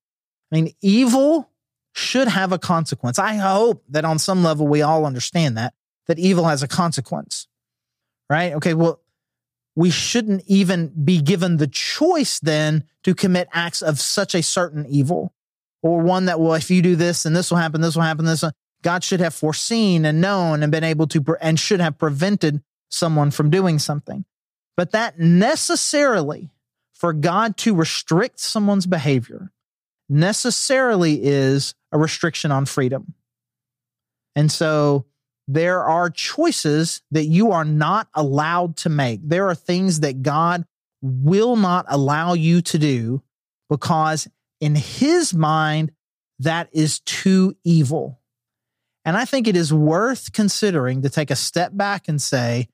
I 0.53 0.55
mean, 0.55 0.73
evil 0.81 1.51
should 1.93 2.29
have 2.29 2.53
a 2.53 2.59
consequence. 2.59 3.19
I 3.19 3.35
hope 3.35 3.83
that 3.89 4.05
on 4.05 4.19
some 4.19 4.43
level 4.43 4.69
we 4.69 4.83
all 4.83 5.07
understand 5.07 5.57
that 5.57 5.75
that 6.07 6.19
evil 6.19 6.45
has 6.45 6.63
a 6.63 6.69
consequence, 6.69 7.49
right? 8.31 8.53
Okay, 8.55 8.75
well, 8.75 9.01
we 9.75 9.91
shouldn't 9.91 10.43
even 10.47 10.93
be 11.05 11.21
given 11.21 11.59
the 11.59 11.67
choice 11.67 12.41
then 12.41 12.85
to 13.05 13.15
commit 13.15 13.49
acts 13.53 13.83
of 13.83 14.01
such 14.01 14.35
a 14.35 14.43
certain 14.43 14.87
evil 14.87 15.35
or 15.83 16.01
one 16.01 16.27
that, 16.27 16.41
well, 16.41 16.55
if 16.55 16.71
you 16.71 16.81
do 16.81 16.97
this 16.97 17.27
and 17.27 17.37
this 17.37 17.51
will 17.51 17.59
happen, 17.59 17.81
this 17.81 17.95
will 17.95 18.03
happen, 18.03 18.25
this 18.25 18.43
will, 18.43 18.53
God 18.83 19.05
should 19.05 19.21
have 19.21 19.35
foreseen 19.35 20.05
and 20.05 20.21
known 20.21 20.63
and 20.63 20.73
been 20.73 20.85
able 20.85 21.07
to, 21.09 21.23
and 21.41 21.61
should 21.61 21.81
have 21.81 21.99
prevented 21.99 22.63
someone 22.89 23.31
from 23.31 23.51
doing 23.51 23.79
something. 23.79 24.25
But 24.77 24.93
that 24.93 25.19
necessarily, 25.19 26.51
for 26.95 27.13
God 27.13 27.57
to 27.59 27.75
restrict 27.75 28.41
someone's 28.41 28.87
behavior, 28.87 29.53
necessarily 30.09 31.23
is 31.23 31.75
a 31.93 31.99
restriction 31.99 32.53
on 32.53 32.67
freedom. 32.67 33.15
And 34.35 34.53
so 34.53 35.07
there 35.49 35.85
are 35.85 36.11
choices 36.11 37.03
that 37.11 37.25
you 37.25 37.53
are 37.53 37.65
not 37.65 38.09
allowed 38.15 38.77
to 38.79 38.89
make. 38.89 39.21
There 39.23 39.49
are 39.49 39.55
things 39.55 40.01
that 40.01 40.23
God 40.23 40.65
will 41.03 41.57
not 41.57 41.87
allow 41.89 42.35
you 42.35 42.61
to 42.63 42.79
do 42.79 43.23
because 43.71 44.29
in 44.61 44.75
his 44.75 45.35
mind, 45.35 45.93
that 46.41 46.69
is 46.73 47.01
too 47.01 47.57
evil. 47.65 48.21
And 49.05 49.17
I 49.17 49.25
think 49.25 49.47
it 49.47 49.57
is 49.57 49.73
worth 49.73 50.33
considering 50.33 51.03
to 51.03 51.09
take 51.09 51.31
a 51.31 51.37
step 51.37 51.71
back 51.75 52.09
and 52.09 52.21
say, 52.21 52.69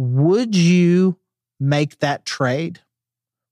would 0.00 0.56
you 0.56 1.18
make 1.60 1.98
that 1.98 2.24
trade? 2.24 2.80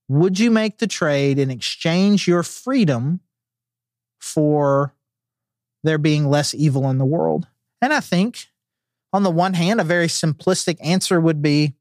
Would 0.07 0.39
you 0.39 0.49
make 0.49 0.79
the 0.79 0.87
trade 0.87 1.37
and 1.37 1.51
exchange 1.51 2.27
your 2.27 2.41
freedom 2.41 3.19
for 4.19 4.95
there 5.83 5.99
being 5.99 6.27
less 6.27 6.55
evil 6.55 6.89
in 6.89 6.97
the 6.97 7.05
world? 7.05 7.47
And 7.83 7.93
I 7.93 7.99
think, 7.99 8.47
on 9.13 9.21
the 9.21 9.29
one 9.29 9.53
hand, 9.53 9.79
a 9.79 9.83
very 9.83 10.07
simplistic 10.07 10.77
answer 10.81 11.21
would 11.21 11.43
be 11.43 11.75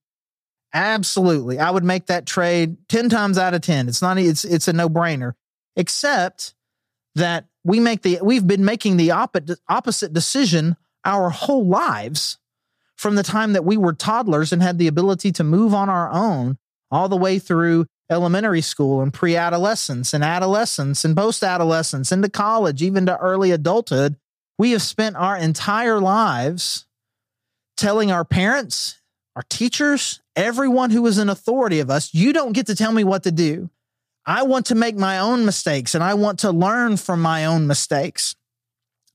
absolutely. 0.74 1.58
I 1.58 1.70
would 1.70 1.82
make 1.82 2.04
that 2.06 2.26
trade 2.26 2.76
10 2.90 3.08
times 3.08 3.38
out 3.38 3.54
of 3.54 3.62
10. 3.62 3.88
It's 3.88 4.02
not, 4.02 4.18
it's, 4.18 4.44
it's 4.44 4.68
a 4.68 4.74
no 4.74 4.90
brainer, 4.90 5.32
except 5.76 6.52
that 7.14 7.46
we 7.64 7.80
make 7.80 8.02
the, 8.02 8.18
we've 8.22 8.46
been 8.46 8.66
making 8.66 8.98
the 8.98 9.12
opposite 9.12 9.58
opposite 9.66 10.12
decision 10.12 10.76
our 11.06 11.30
whole 11.30 11.66
lives 11.66 12.36
from 12.98 13.14
the 13.14 13.22
time 13.22 13.54
that 13.54 13.64
we 13.64 13.76
were 13.76 13.92
toddlers 13.92 14.52
and 14.52 14.60
had 14.60 14.76
the 14.76 14.88
ability 14.88 15.32
to 15.32 15.44
move 15.44 15.72
on 15.72 15.88
our 15.88 16.10
own 16.10 16.58
all 16.90 17.08
the 17.08 17.16
way 17.16 17.38
through 17.38 17.86
elementary 18.10 18.60
school 18.60 19.00
and 19.00 19.14
pre 19.14 19.36
adolescence 19.36 20.12
and 20.12 20.24
adolescence 20.24 21.04
and 21.04 21.16
post 21.16 21.42
adolescence 21.42 22.10
into 22.10 22.28
college, 22.28 22.82
even 22.82 23.06
to 23.06 23.16
early 23.18 23.52
adulthood. 23.52 24.16
We 24.58 24.72
have 24.72 24.82
spent 24.82 25.16
our 25.16 25.36
entire 25.36 26.00
lives 26.00 26.86
telling 27.76 28.10
our 28.10 28.24
parents, 28.24 29.00
our 29.36 29.44
teachers, 29.48 30.20
everyone 30.34 30.90
who 30.90 31.06
is 31.06 31.18
in 31.18 31.28
authority 31.28 31.78
of 31.78 31.90
us, 31.90 32.12
you 32.12 32.32
don't 32.32 32.52
get 32.52 32.66
to 32.66 32.74
tell 32.74 32.90
me 32.90 33.04
what 33.04 33.22
to 33.22 33.30
do. 33.30 33.70
I 34.26 34.42
want 34.42 34.66
to 34.66 34.74
make 34.74 34.96
my 34.96 35.20
own 35.20 35.46
mistakes 35.46 35.94
and 35.94 36.02
I 36.02 36.14
want 36.14 36.40
to 36.40 36.50
learn 36.50 36.96
from 36.96 37.22
my 37.22 37.44
own 37.44 37.68
mistakes. 37.68 38.34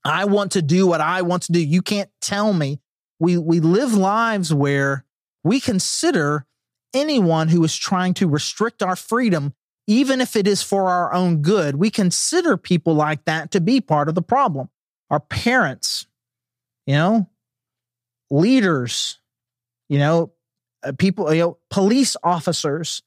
I 0.05 0.25
want 0.25 0.53
to 0.53 0.61
do 0.61 0.87
what 0.87 1.01
I 1.01 1.21
want 1.23 1.43
to 1.43 1.51
do. 1.51 1.59
You 1.59 1.81
can't 1.81 2.09
tell 2.21 2.53
me. 2.53 2.79
We, 3.19 3.37
we 3.37 3.59
live 3.59 3.93
lives 3.93 4.53
where 4.53 5.05
we 5.43 5.59
consider 5.59 6.45
anyone 6.93 7.49
who 7.49 7.63
is 7.63 7.75
trying 7.75 8.13
to 8.15 8.27
restrict 8.27 8.83
our 8.83 8.95
freedom, 8.95 9.53
even 9.87 10.21
if 10.21 10.35
it 10.35 10.47
is 10.47 10.61
for 10.61 10.89
our 10.89 11.13
own 11.13 11.41
good. 11.41 11.75
We 11.75 11.89
consider 11.89 12.57
people 12.57 12.93
like 12.93 13.25
that 13.25 13.51
to 13.51 13.61
be 13.61 13.81
part 13.81 14.09
of 14.09 14.15
the 14.15 14.21
problem. 14.21 14.69
Our 15.09 15.19
parents, 15.19 16.05
you 16.85 16.95
know, 16.95 17.29
leaders, 18.29 19.19
you 19.89 19.99
know, 19.99 20.31
uh, 20.83 20.93
people, 20.97 21.33
you 21.33 21.41
know, 21.41 21.57
police 21.69 22.15
officers. 22.23 23.03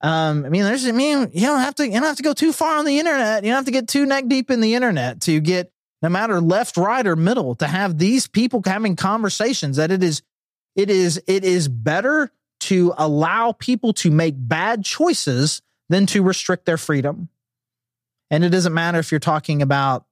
Um, 0.00 0.44
I 0.44 0.48
mean, 0.50 0.64
there's, 0.64 0.86
I 0.86 0.92
mean, 0.92 1.30
you 1.32 1.46
don't 1.46 1.60
have 1.60 1.74
to, 1.76 1.86
you 1.86 1.94
don't 1.94 2.02
have 2.02 2.16
to 2.16 2.22
go 2.22 2.34
too 2.34 2.52
far 2.52 2.78
on 2.78 2.84
the 2.84 2.98
internet. 2.98 3.42
You 3.42 3.50
don't 3.50 3.56
have 3.56 3.64
to 3.64 3.70
get 3.70 3.88
too 3.88 4.04
neck 4.04 4.28
deep 4.28 4.50
in 4.50 4.60
the 4.60 4.74
internet 4.74 5.22
to 5.22 5.40
get 5.40 5.72
no 6.04 6.10
matter 6.10 6.38
left, 6.38 6.76
right, 6.76 7.06
or 7.06 7.16
middle, 7.16 7.54
to 7.54 7.66
have 7.66 7.96
these 7.96 8.26
people 8.26 8.60
having 8.62 8.94
conversations 8.94 9.78
that 9.78 9.90
it 9.90 10.02
is, 10.02 10.20
it 10.76 10.90
is, 10.90 11.18
it 11.26 11.44
is 11.44 11.66
better 11.66 12.30
to 12.60 12.92
allow 12.98 13.52
people 13.52 13.94
to 13.94 14.10
make 14.10 14.34
bad 14.36 14.84
choices 14.84 15.62
than 15.88 16.04
to 16.04 16.22
restrict 16.22 16.66
their 16.66 16.76
freedom. 16.76 17.30
And 18.30 18.44
it 18.44 18.50
doesn't 18.50 18.74
matter 18.74 18.98
if 18.98 19.10
you're 19.12 19.18
talking 19.18 19.62
about 19.62 20.04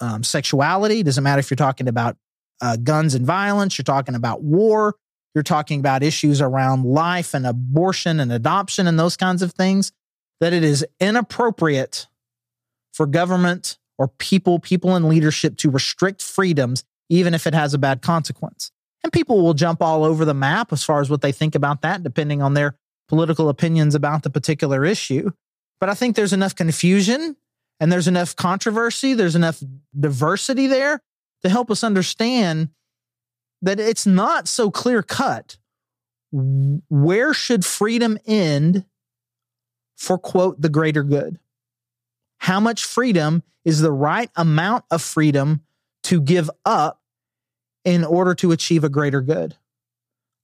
um, 0.00 0.24
sexuality, 0.24 0.98
it 0.98 1.04
doesn't 1.04 1.22
matter 1.22 1.38
if 1.38 1.48
you're 1.48 1.54
talking 1.54 1.86
about 1.86 2.16
uh, 2.60 2.76
guns 2.76 3.14
and 3.14 3.24
violence, 3.24 3.78
you're 3.78 3.84
talking 3.84 4.16
about 4.16 4.42
war, 4.42 4.96
you're 5.32 5.44
talking 5.44 5.78
about 5.78 6.02
issues 6.02 6.40
around 6.40 6.84
life 6.84 7.34
and 7.34 7.46
abortion 7.46 8.18
and 8.18 8.32
adoption 8.32 8.88
and 8.88 8.98
those 8.98 9.16
kinds 9.16 9.42
of 9.42 9.52
things, 9.52 9.92
that 10.40 10.52
it 10.52 10.64
is 10.64 10.84
inappropriate 10.98 12.08
for 12.92 13.06
government 13.06 13.78
or 13.98 14.08
people, 14.08 14.58
people 14.58 14.96
in 14.96 15.08
leadership 15.08 15.56
to 15.58 15.70
restrict 15.70 16.22
freedoms, 16.22 16.84
even 17.08 17.34
if 17.34 17.46
it 17.46 17.54
has 17.54 17.74
a 17.74 17.78
bad 17.78 18.02
consequence. 18.02 18.70
And 19.02 19.12
people 19.12 19.42
will 19.42 19.54
jump 19.54 19.82
all 19.82 20.04
over 20.04 20.24
the 20.24 20.34
map 20.34 20.72
as 20.72 20.82
far 20.82 21.00
as 21.00 21.08
what 21.08 21.22
they 21.22 21.32
think 21.32 21.54
about 21.54 21.82
that, 21.82 22.02
depending 22.02 22.42
on 22.42 22.54
their 22.54 22.76
political 23.08 23.48
opinions 23.48 23.94
about 23.94 24.22
the 24.22 24.30
particular 24.30 24.84
issue. 24.84 25.30
But 25.80 25.88
I 25.88 25.94
think 25.94 26.16
there's 26.16 26.32
enough 26.32 26.54
confusion 26.54 27.36
and 27.78 27.92
there's 27.92 28.08
enough 28.08 28.34
controversy, 28.34 29.14
there's 29.14 29.36
enough 29.36 29.62
diversity 29.98 30.66
there 30.66 31.00
to 31.42 31.48
help 31.48 31.70
us 31.70 31.84
understand 31.84 32.70
that 33.62 33.78
it's 33.78 34.06
not 34.06 34.48
so 34.48 34.70
clear 34.70 35.02
cut. 35.02 35.56
Where 36.32 37.32
should 37.32 37.64
freedom 37.64 38.18
end 38.26 38.84
for, 39.96 40.18
quote, 40.18 40.60
the 40.60 40.68
greater 40.68 41.02
good? 41.02 41.38
How 42.38 42.60
much 42.60 42.84
freedom 42.84 43.42
is 43.64 43.80
the 43.80 43.92
right 43.92 44.30
amount 44.36 44.84
of 44.90 45.02
freedom 45.02 45.62
to 46.04 46.20
give 46.20 46.50
up 46.64 47.00
in 47.84 48.04
order 48.04 48.34
to 48.34 48.52
achieve 48.52 48.84
a 48.84 48.88
greater 48.88 49.20
good. 49.20 49.56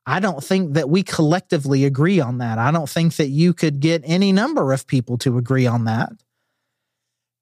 I 0.04 0.18
don't 0.18 0.42
think 0.42 0.74
that 0.74 0.88
we 0.88 1.02
collectively 1.02 1.84
agree 1.84 2.20
on 2.20 2.38
that. 2.38 2.58
I 2.58 2.72
don't 2.72 2.88
think 2.88 3.16
that 3.16 3.28
you 3.28 3.54
could 3.54 3.80
get 3.80 4.02
any 4.04 4.32
number 4.32 4.72
of 4.72 4.86
people 4.86 5.18
to 5.18 5.38
agree 5.38 5.66
on 5.66 5.84
that. 5.84 6.12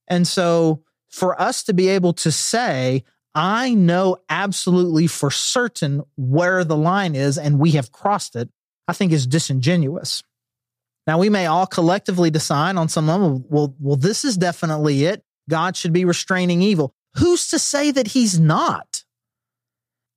And 0.08 0.28
so 0.28 0.82
for 1.08 1.40
us 1.40 1.62
to 1.64 1.72
be 1.72 1.88
able 1.88 2.12
to 2.14 2.30
say, 2.30 3.04
I 3.34 3.74
know 3.74 4.18
absolutely 4.28 5.06
for 5.06 5.30
certain 5.30 6.02
where 6.16 6.64
the 6.64 6.76
line 6.76 7.14
is 7.14 7.38
and 7.38 7.58
we 7.58 7.72
have 7.72 7.92
crossed 7.92 8.36
it, 8.36 8.50
I 8.88 8.92
think 8.92 9.12
is 9.12 9.26
disingenuous. 9.26 10.22
Now, 11.10 11.18
we 11.18 11.28
may 11.28 11.46
all 11.46 11.66
collectively 11.66 12.30
decide 12.30 12.76
on 12.76 12.88
some 12.88 13.08
level, 13.08 13.44
well, 13.48 13.74
well, 13.80 13.96
this 13.96 14.24
is 14.24 14.36
definitely 14.36 15.06
it. 15.06 15.24
God 15.48 15.76
should 15.76 15.92
be 15.92 16.04
restraining 16.04 16.62
evil. 16.62 16.94
Who's 17.16 17.48
to 17.48 17.58
say 17.58 17.90
that 17.90 18.06
he's 18.06 18.38
not? 18.38 19.02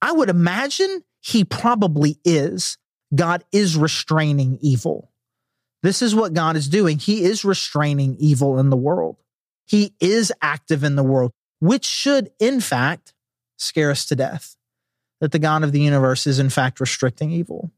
I 0.00 0.12
would 0.12 0.28
imagine 0.28 1.02
he 1.20 1.42
probably 1.42 2.20
is. 2.24 2.78
God 3.12 3.42
is 3.50 3.76
restraining 3.76 4.56
evil. 4.60 5.10
This 5.82 6.00
is 6.00 6.14
what 6.14 6.32
God 6.32 6.54
is 6.54 6.68
doing. 6.68 7.00
He 7.00 7.24
is 7.24 7.44
restraining 7.44 8.14
evil 8.20 8.60
in 8.60 8.70
the 8.70 8.76
world. 8.76 9.16
He 9.66 9.96
is 9.98 10.32
active 10.40 10.84
in 10.84 10.94
the 10.94 11.02
world, 11.02 11.32
which 11.58 11.84
should, 11.84 12.30
in 12.38 12.60
fact, 12.60 13.14
scare 13.58 13.90
us 13.90 14.06
to 14.06 14.14
death 14.14 14.54
that 15.20 15.32
the 15.32 15.40
God 15.40 15.64
of 15.64 15.72
the 15.72 15.80
universe 15.80 16.28
is, 16.28 16.38
in 16.38 16.50
fact, 16.50 16.78
restricting 16.78 17.32
evil. 17.32 17.72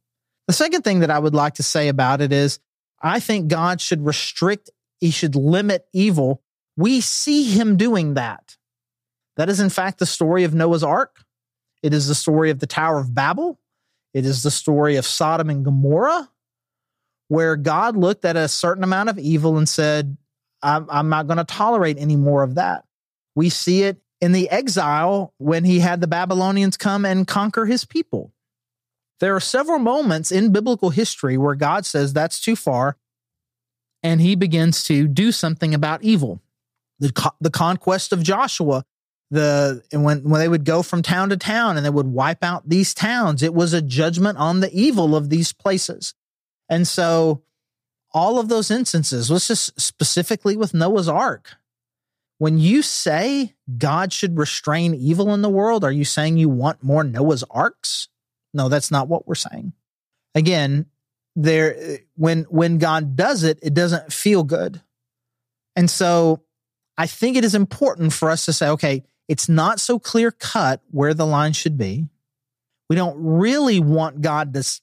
The 0.49 0.53
second 0.53 0.83
thing 0.83 1.01
that 1.01 1.11
I 1.11 1.19
would 1.19 1.35
like 1.35 1.55
to 1.55 1.63
say 1.63 1.89
about 1.89 2.21
it 2.21 2.31
is 2.31 2.61
I 3.03 3.21
think 3.21 3.49
God 3.49 3.81
should 3.81 4.05
restrict, 4.05 4.71
he 5.01 5.11
should 5.11 5.35
limit 5.35 5.87
evil. 5.93 6.43
We 6.77 7.01
see 7.01 7.45
him 7.45 7.77
doing 7.77 8.15
that. 8.15 8.57
That 9.37 9.49
is, 9.49 9.61
in 9.61 9.71
fact, 9.71 9.99
the 9.99 10.07
story 10.07 10.45
of 10.45 10.55
Noah's 10.55 10.83
Ark. 10.83 11.25
It 11.83 11.93
is 11.93 12.09
the 12.09 12.15
story 12.15 12.51
of 12.51 12.59
the 12.59 12.67
Tower 12.67 12.99
of 12.99 13.15
Babel. 13.15 13.61
It 14.15 14.25
is 14.25 14.43
the 14.43 14.51
story 14.51 14.97
of 14.97 15.05
Sodom 15.05 15.51
and 15.51 15.65
Gomorrah, 15.65 16.31
where 17.29 17.57
God 17.57 17.97
looked 17.97 18.25
at 18.25 18.37
a 18.37 18.49
certain 18.49 18.83
amount 18.83 19.11
of 19.11 19.19
evil 19.19 19.59
and 19.59 19.69
said, 19.69 20.17
I'm, 20.63 20.89
I'm 20.91 21.09
not 21.11 21.27
going 21.27 21.37
to 21.37 21.45
tolerate 21.45 21.99
any 21.99 22.17
more 22.17 22.43
of 22.43 22.55
that. 22.55 22.85
We 23.35 23.51
see 23.51 23.83
it 23.83 24.01
in 24.23 24.33
the 24.33 24.49
exile 24.49 25.35
when 25.37 25.65
he 25.65 25.81
had 25.81 26.01
the 26.01 26.07
Babylonians 26.07 26.79
come 26.79 27.05
and 27.05 27.27
conquer 27.27 27.67
his 27.67 27.85
people. 27.85 28.33
There 29.21 29.35
are 29.35 29.41
several 29.41 29.79
moments 29.79 30.31
in 30.31 30.53
biblical 30.53 30.91
history 30.91 31.39
where 31.39 31.55
God 31.55 31.87
says 31.87 32.13
that's 32.13 32.41
too 32.41 32.57
far 32.57 32.97
and 34.03 34.21
he 34.21 34.37
begins 34.37 34.85
to 34.85 35.09
do 35.09 35.33
something 35.33 35.75
about 35.75 36.03
evil. 36.03 36.41
The, 36.99 37.33
the 37.41 37.51
conquest 37.51 38.13
of 38.13 38.23
Joshua, 38.23 38.85
the 39.31 39.83
when 39.93 40.23
when 40.23 40.41
they 40.41 40.49
would 40.49 40.65
go 40.65 40.83
from 40.83 41.03
town 41.03 41.31
to 41.31 41.37
town 41.37 41.77
and 41.77 41.85
they 41.85 41.91
would 41.91 42.07
wipe 42.07 42.45
out 42.45 42.69
these 42.69 42.95
towns, 42.95 43.43
it 43.43 43.53
was 43.53 43.73
a 43.73 43.83
judgment 43.83 44.39
on 44.39 44.61
the 44.61 44.71
evil 44.73 45.17
of 45.17 45.29
these 45.29 45.53
places. 45.53 46.15
And 46.69 46.87
so 46.87 47.43
all 48.15 48.39
of 48.39 48.49
those 48.49 48.71
instances, 48.71 49.31
let's 49.31 49.49
just 49.49 49.79
specifically 49.81 50.57
with 50.57 50.73
Noah's 50.73 51.09
Ark. 51.09 51.57
When 52.39 52.59
you 52.59 52.83
say 52.83 53.55
God 53.77 54.13
should 54.13 54.39
restrain 54.39 54.95
evil 54.95 55.35
in 55.35 55.43
the 55.43 55.49
world, 55.49 55.85
are 55.85 55.93
you 55.93 56.05
saying 56.05 56.37
you 56.37 56.49
want 56.49 56.83
more 56.83 57.03
Noah's 57.03 57.45
Arks? 57.51 58.09
No, 58.57 58.69
that's 58.69 58.91
not 58.91 59.09
what 59.09 59.29
we're 59.29 59.35
saying. 59.35 59.73
Again, 60.35 60.87
there 61.37 61.99
when 62.17 62.45
when 62.45 62.79
God 62.79 63.15
does 63.15 63.43
it, 63.45 63.59
it 63.63 63.75
doesn't 63.75 64.13
feel 64.13 64.43
good. 64.43 64.81
And 65.77 65.91
so 65.91 66.43
I 66.97 67.07
think 67.07 67.37
it 67.37 67.45
is 67.45 67.55
important 67.55 68.13
for 68.15 68.31
us 68.31 68.47
to 68.47 68.53
say, 68.53 68.71
okay, 68.71 69.05
it's 69.29 69.49
not 69.49 69.79
so 69.79 69.99
clear 69.99 70.31
cut 70.31 70.81
where 70.91 71.13
the 71.13 71.27
line 71.27 71.53
should 71.53 71.77
be. 71.77 72.07
We 72.89 72.97
don't 72.97 73.17
really 73.19 73.81
want 73.81 74.23
God 74.23 74.55
to 74.55 74.81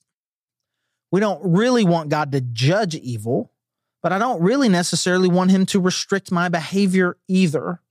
we 1.11 1.19
don't 1.19 1.41
really 1.43 1.85
want 1.85 2.09
God 2.09 2.31
to 2.31 2.41
judge 2.41 2.95
evil, 2.95 3.51
but 4.01 4.11
I 4.11 4.19
don't 4.19 4.41
really 4.41 4.69
necessarily 4.69 5.29
want 5.29 5.51
him 5.51 5.65
to 5.67 5.79
restrict 5.79 6.31
my 6.31 6.49
behavior 6.49 7.17
either. 7.27 7.81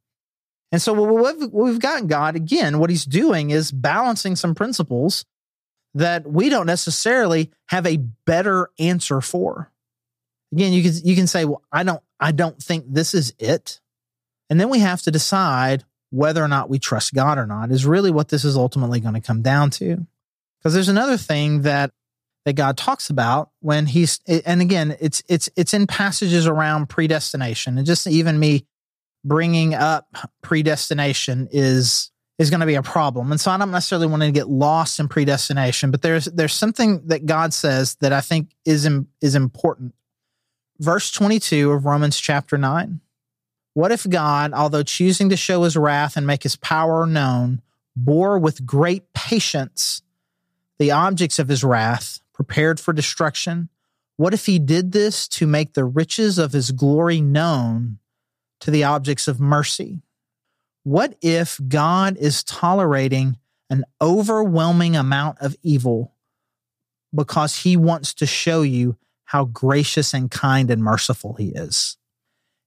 And 0.73 0.81
so 0.81 0.93
what 0.93 1.39
we've, 1.39 1.51
what 1.53 1.65
we've 1.67 1.79
got 1.79 2.07
God 2.07 2.35
again, 2.35 2.79
what 2.79 2.91
he's 2.91 3.05
doing 3.05 3.51
is 3.51 3.71
balancing 3.71 4.37
some 4.37 4.55
principles 4.55 5.25
that 5.95 6.27
we 6.27 6.49
don't 6.49 6.67
necessarily 6.67 7.51
have 7.67 7.87
a 7.87 7.99
better 7.99 8.71
answer 8.79 9.21
for. 9.21 9.71
Again, 10.53 10.73
you 10.73 10.83
can 10.83 10.93
you 11.05 11.15
can 11.15 11.27
say, 11.27 11.45
"Well, 11.45 11.63
I 11.73 11.83
don't 11.83 12.03
I 12.21 12.33
don't 12.33 12.63
think 12.63 12.85
this 12.89 13.15
is 13.15 13.35
it." 13.39 13.81
And 14.51 14.61
then 14.61 14.69
we 14.69 14.81
have 14.81 15.03
to 15.03 15.11
decide 15.11 15.85
whether 16.11 16.45
or 16.45 16.49
not 16.49 16.69
we 16.69 16.79
trust 16.79 17.15
God 17.15 17.39
or 17.39 17.47
not 17.47 17.71
is 17.71 17.87
really 17.87 18.11
what 18.11 18.29
this 18.29 18.45
is 18.45 18.57
ultimately 18.57 19.01
going 19.01 19.15
to 19.15 19.21
come 19.21 19.41
down 19.41 19.71
to. 19.71 20.07
Because 20.59 20.75
there's 20.75 20.91
another 20.91 21.17
thing 21.17 21.63
that 21.63 21.93
that 22.45 22.55
God 22.55 22.77
talks 22.77 23.09
about 23.09 23.51
when 23.61 23.87
he's 23.87 24.21
and 24.27 24.61
again, 24.61 24.97
it's 25.01 25.23
it's 25.29 25.49
it's 25.57 25.75
in 25.75 25.87
passages 25.87 26.47
around 26.47 26.89
predestination. 26.89 27.79
And 27.79 27.87
just 27.87 28.07
even 28.07 28.39
me 28.39 28.67
bringing 29.25 29.75
up 29.75 30.07
predestination 30.43 31.49
is 31.51 32.12
is 32.43 32.51
going 32.51 32.61
to 32.61 32.67
be 32.67 32.75
a 32.75 32.83
problem. 32.83 33.31
And 33.31 33.41
so 33.41 33.53
I 33.53 33.57
don't 33.57 33.71
necessarily 33.71 34.09
want 34.09 34.23
to 34.23 34.33
get 34.33 34.49
lost 34.49 34.99
in 34.99 35.07
predestination, 35.07 35.93
but 35.93 36.03
there's 36.03 36.25
there's 36.25 36.53
something 36.53 37.07
that 37.07 37.25
God 37.25 37.55
says 37.55 37.95
that 37.97 38.13
I 38.13 38.21
think 38.21 38.51
is 38.65 38.89
is 39.21 39.35
important. 39.37 39.95
Verse 40.81 41.13
22 41.13 41.71
of 41.71 41.85
Romans 41.85 42.19
chapter 42.19 42.59
9. 42.59 43.01
What 43.75 43.93
if 43.93 44.09
God, 44.09 44.53
although 44.53 44.83
choosing 44.83 45.29
to 45.29 45.37
show 45.37 45.63
his 45.63 45.77
wrath 45.77 46.17
and 46.17 46.27
make 46.27 46.43
his 46.43 46.57
power 46.57 47.07
known, 47.07 47.63
bore 47.95 48.39
with 48.41 48.67
great 48.67 49.15
patience 49.15 50.03
the 50.79 50.91
objects 50.91 51.39
of 51.39 51.47
his 51.47 51.63
wrath, 51.63 52.19
prepared 52.33 52.81
for 52.81 52.93
destruction? 52.93 53.69
What 54.17 54.35
if 54.35 54.47
he 54.47 54.59
did 54.59 54.91
this 54.91 55.29
to 55.29 55.47
make 55.47 55.75
the 55.75 55.85
riches 55.85 56.39
of 56.39 56.53
his 56.53 56.73
glory 56.73 57.21
known 57.21 57.99
to 58.61 58.73
the 58.73 58.83
objects 58.83 59.29
of 59.29 59.39
mercy? 59.39 60.03
What 60.85 61.17
if 61.23 61.61
God 61.69 62.17
is 62.17 62.43
tolerating 62.43 63.39
an 63.71 63.85
overwhelming 64.01 64.97
amount 64.97 65.39
of 65.41 65.57
evil 65.63 66.15
because 67.15 67.61
he 67.61 67.77
wants 67.77 68.15
to 68.15 68.27
show 68.27 68.63
you 68.63 68.97
how 69.25 69.45
gracious 69.45 70.13
and 70.13 70.31
kind 70.31 70.71
and 70.71 70.83
merciful 70.83 71.35
he 71.35 71.49
is? 71.49 71.97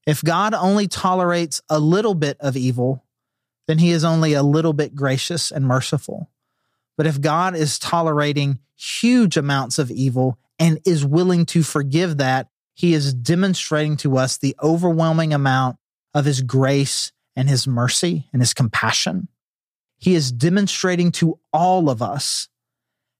If 0.06 0.22
God 0.22 0.54
only 0.54 0.88
tolerates 0.88 1.60
a 1.68 1.78
little 1.78 2.14
bit 2.14 2.38
of 2.40 2.56
evil, 2.56 3.04
then 3.66 3.78
he 3.78 3.90
is 3.90 4.04
only 4.04 4.32
a 4.32 4.42
little 4.42 4.72
bit 4.72 4.94
gracious 4.94 5.50
and 5.50 5.66
merciful. 5.66 6.30
But 6.96 7.06
if 7.06 7.20
God 7.20 7.54
is 7.54 7.78
tolerating 7.78 8.60
huge 8.76 9.36
amounts 9.36 9.78
of 9.78 9.90
evil 9.90 10.38
and 10.58 10.80
is 10.86 11.04
willing 11.04 11.44
to 11.46 11.62
forgive 11.62 12.16
that, 12.18 12.48
he 12.72 12.94
is 12.94 13.12
demonstrating 13.12 13.96
to 13.98 14.16
us 14.16 14.38
the 14.38 14.56
overwhelming 14.62 15.34
amount 15.34 15.76
of 16.14 16.24
his 16.24 16.40
grace 16.40 17.12
and 17.36 17.48
his 17.48 17.66
mercy 17.66 18.26
and 18.32 18.42
his 18.42 18.54
compassion. 18.54 19.28
He 19.98 20.14
is 20.14 20.32
demonstrating 20.32 21.12
to 21.12 21.38
all 21.52 21.88
of 21.88 22.02
us 22.02 22.48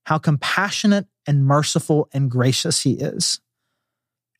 how 0.05 0.17
compassionate 0.17 1.07
and 1.25 1.45
merciful 1.45 2.09
and 2.13 2.29
gracious 2.29 2.81
he 2.81 2.93
is. 2.93 3.39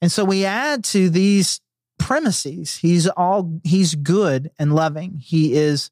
And 0.01 0.11
so 0.11 0.25
we 0.25 0.45
add 0.45 0.83
to 0.85 1.09
these 1.09 1.61
premises. 1.99 2.77
He's 2.77 3.07
all, 3.07 3.59
he's 3.63 3.95
good 3.95 4.51
and 4.59 4.73
loving. 4.73 5.19
He 5.23 5.53
is 5.53 5.91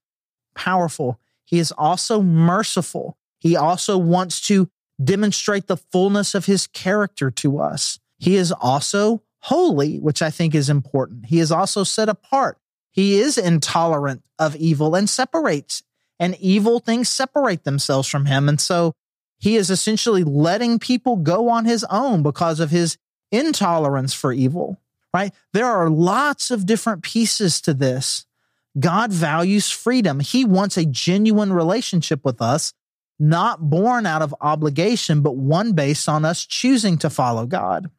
powerful. 0.55 1.19
He 1.43 1.59
is 1.59 1.71
also 1.71 2.21
merciful. 2.21 3.17
He 3.39 3.55
also 3.55 3.97
wants 3.97 4.41
to 4.47 4.69
demonstrate 5.03 5.67
the 5.67 5.77
fullness 5.77 6.33
of 6.35 6.45
his 6.45 6.67
character 6.67 7.29
to 7.29 7.59
us. 7.59 7.99
He 8.17 8.35
is 8.35 8.51
also 8.51 9.23
holy, 9.41 9.99
which 9.99 10.21
I 10.21 10.29
think 10.29 10.55
is 10.55 10.69
important. 10.69 11.25
He 11.25 11.39
is 11.39 11.51
also 11.51 11.83
set 11.83 12.07
apart. 12.07 12.57
He 12.95 13.19
is 13.19 13.37
intolerant 13.37 14.23
of 14.39 14.55
evil 14.55 14.95
and 14.95 15.09
separates, 15.09 15.83
and 16.17 16.37
evil 16.39 16.79
things 16.79 17.09
separate 17.09 17.65
themselves 17.65 18.07
from 18.07 18.25
him. 18.25 18.47
And 18.47 18.59
so 18.59 18.93
he 19.37 19.57
is 19.57 19.69
essentially 19.69 20.23
letting 20.23 20.79
people 20.79 21.17
go 21.17 21.49
on 21.49 21.65
his 21.65 21.83
own 21.89 22.23
because 22.23 22.61
of 22.61 22.69
his 22.69 22.97
intolerance 23.33 24.13
for 24.13 24.31
evil, 24.31 24.79
right? 25.13 25.33
There 25.51 25.65
are 25.65 25.89
lots 25.89 26.51
of 26.51 26.65
different 26.65 27.03
pieces 27.03 27.59
to 27.61 27.73
this. 27.73 28.25
God 28.79 29.11
values 29.11 29.69
freedom. 29.69 30.21
He 30.21 30.45
wants 30.45 30.77
a 30.77 30.85
genuine 30.85 31.51
relationship 31.51 32.23
with 32.23 32.41
us, 32.41 32.71
not 33.19 33.69
born 33.69 34.05
out 34.05 34.21
of 34.21 34.33
obligation, 34.39 35.21
but 35.21 35.35
one 35.35 35.73
based 35.73 36.07
on 36.07 36.23
us 36.23 36.45
choosing 36.45 36.97
to 36.99 37.09
follow 37.09 37.45
God. 37.45 37.91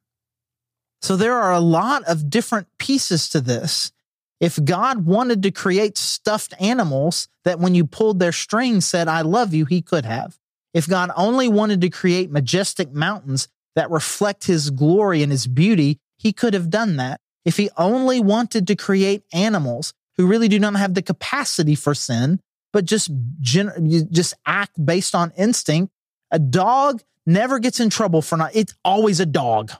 So 1.02 1.16
there 1.16 1.35
are 1.35 1.52
a 1.52 1.61
lot 1.61 2.02
of 2.04 2.30
different 2.30 2.68
pieces 2.78 3.28
to 3.28 3.42
this. 3.42 3.92
If 4.40 4.62
God 4.62 5.07
wanted 5.07 5.42
to 5.44 5.51
create 5.51 5.96
stuffed 5.96 6.55
animals 6.61 7.29
that 7.44 7.59
when 7.59 7.75
you 7.75 7.87
pulled 7.87 8.18
their 8.18 8.33
strings 8.33 8.85
said, 8.85 9.09
I 9.09 9.22
love 9.22 9.55
you, 9.55 9.64
he 9.64 9.81
could 9.81 10.05
have. 10.05 10.38
If 10.75 10.87
God 10.87 11.11
only 11.16 11.49
wanted 11.49 11.81
to 11.81 11.88
create 11.88 12.31
majestic 12.31 12.92
mountains 12.92 13.49
that 13.77 13.90
reflect 13.90 14.46
his 14.46 14.70
glory 14.70 15.22
and 15.22 15.33
his 15.33 15.46
beauty, 15.46 15.99
he 16.18 16.33
could 16.33 16.53
have 16.53 16.68
done 16.68 16.96
that. 16.96 17.20
If 17.44 17.57
he 17.57 17.70
only 17.79 18.20
wanted 18.20 18.66
to 18.66 18.77
create 18.77 19.22
animals 19.33 19.94
who 20.16 20.27
really 20.27 20.49
do 20.49 20.59
not 20.59 20.77
have 20.77 20.94
the 20.94 21.03
capacity 21.03 21.75
for 21.75 21.94
sin, 21.94 22.40
but 22.72 22.85
just, 22.85 23.11
just 23.40 24.35
act 24.44 24.85
based 24.85 25.14
on 25.14 25.33
instinct, 25.38 25.92
a 26.31 26.38
dog 26.38 27.03
never 27.25 27.59
gets 27.59 27.81
in 27.81 27.88
trouble 27.88 28.20
for 28.20 28.37
not, 28.37 28.55
it's 28.55 28.75
always 28.85 29.20
a 29.20 29.27
dog. 29.27 29.72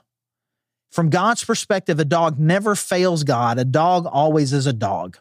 From 0.91 1.09
God's 1.09 1.43
perspective, 1.43 1.99
a 1.99 2.05
dog 2.05 2.39
never 2.39 2.75
fails 2.75 3.23
God. 3.23 3.59
A 3.59 3.65
dog 3.65 4.05
always 4.05 4.53
is 4.53 4.65
a 4.65 4.73
dog. 4.73 5.17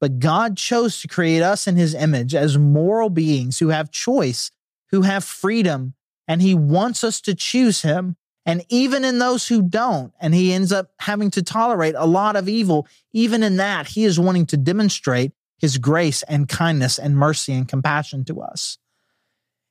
But 0.00 0.18
God 0.18 0.56
chose 0.56 1.00
to 1.00 1.08
create 1.08 1.42
us 1.42 1.66
in 1.66 1.76
his 1.76 1.94
image 1.94 2.34
as 2.34 2.58
moral 2.58 3.08
beings 3.08 3.58
who 3.58 3.68
have 3.68 3.90
choice, 3.90 4.50
who 4.90 5.02
have 5.02 5.24
freedom, 5.24 5.94
and 6.28 6.42
he 6.42 6.54
wants 6.54 7.02
us 7.02 7.20
to 7.22 7.34
choose 7.34 7.82
him. 7.82 8.16
And 8.46 8.64
even 8.68 9.04
in 9.04 9.18
those 9.18 9.48
who 9.48 9.62
don't, 9.62 10.12
and 10.20 10.34
he 10.34 10.52
ends 10.52 10.72
up 10.72 10.90
having 10.98 11.30
to 11.30 11.42
tolerate 11.42 11.94
a 11.96 12.06
lot 12.06 12.36
of 12.36 12.48
evil, 12.48 12.86
even 13.12 13.42
in 13.42 13.56
that, 13.56 13.88
he 13.88 14.04
is 14.04 14.20
wanting 14.20 14.44
to 14.46 14.58
demonstrate 14.58 15.32
his 15.58 15.78
grace 15.78 16.22
and 16.24 16.48
kindness 16.48 16.98
and 16.98 17.16
mercy 17.16 17.54
and 17.54 17.66
compassion 17.66 18.24
to 18.26 18.42
us. 18.42 18.76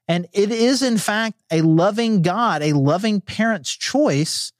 And 0.07 0.27
it 0.33 0.51
is, 0.51 0.81
in 0.81 0.97
fact, 0.97 1.43
a 1.51 1.61
loving 1.61 2.23
God, 2.23 2.63
a 2.63 2.73
loving 2.73 3.21
parent's 3.21 3.71
choice 3.71 4.51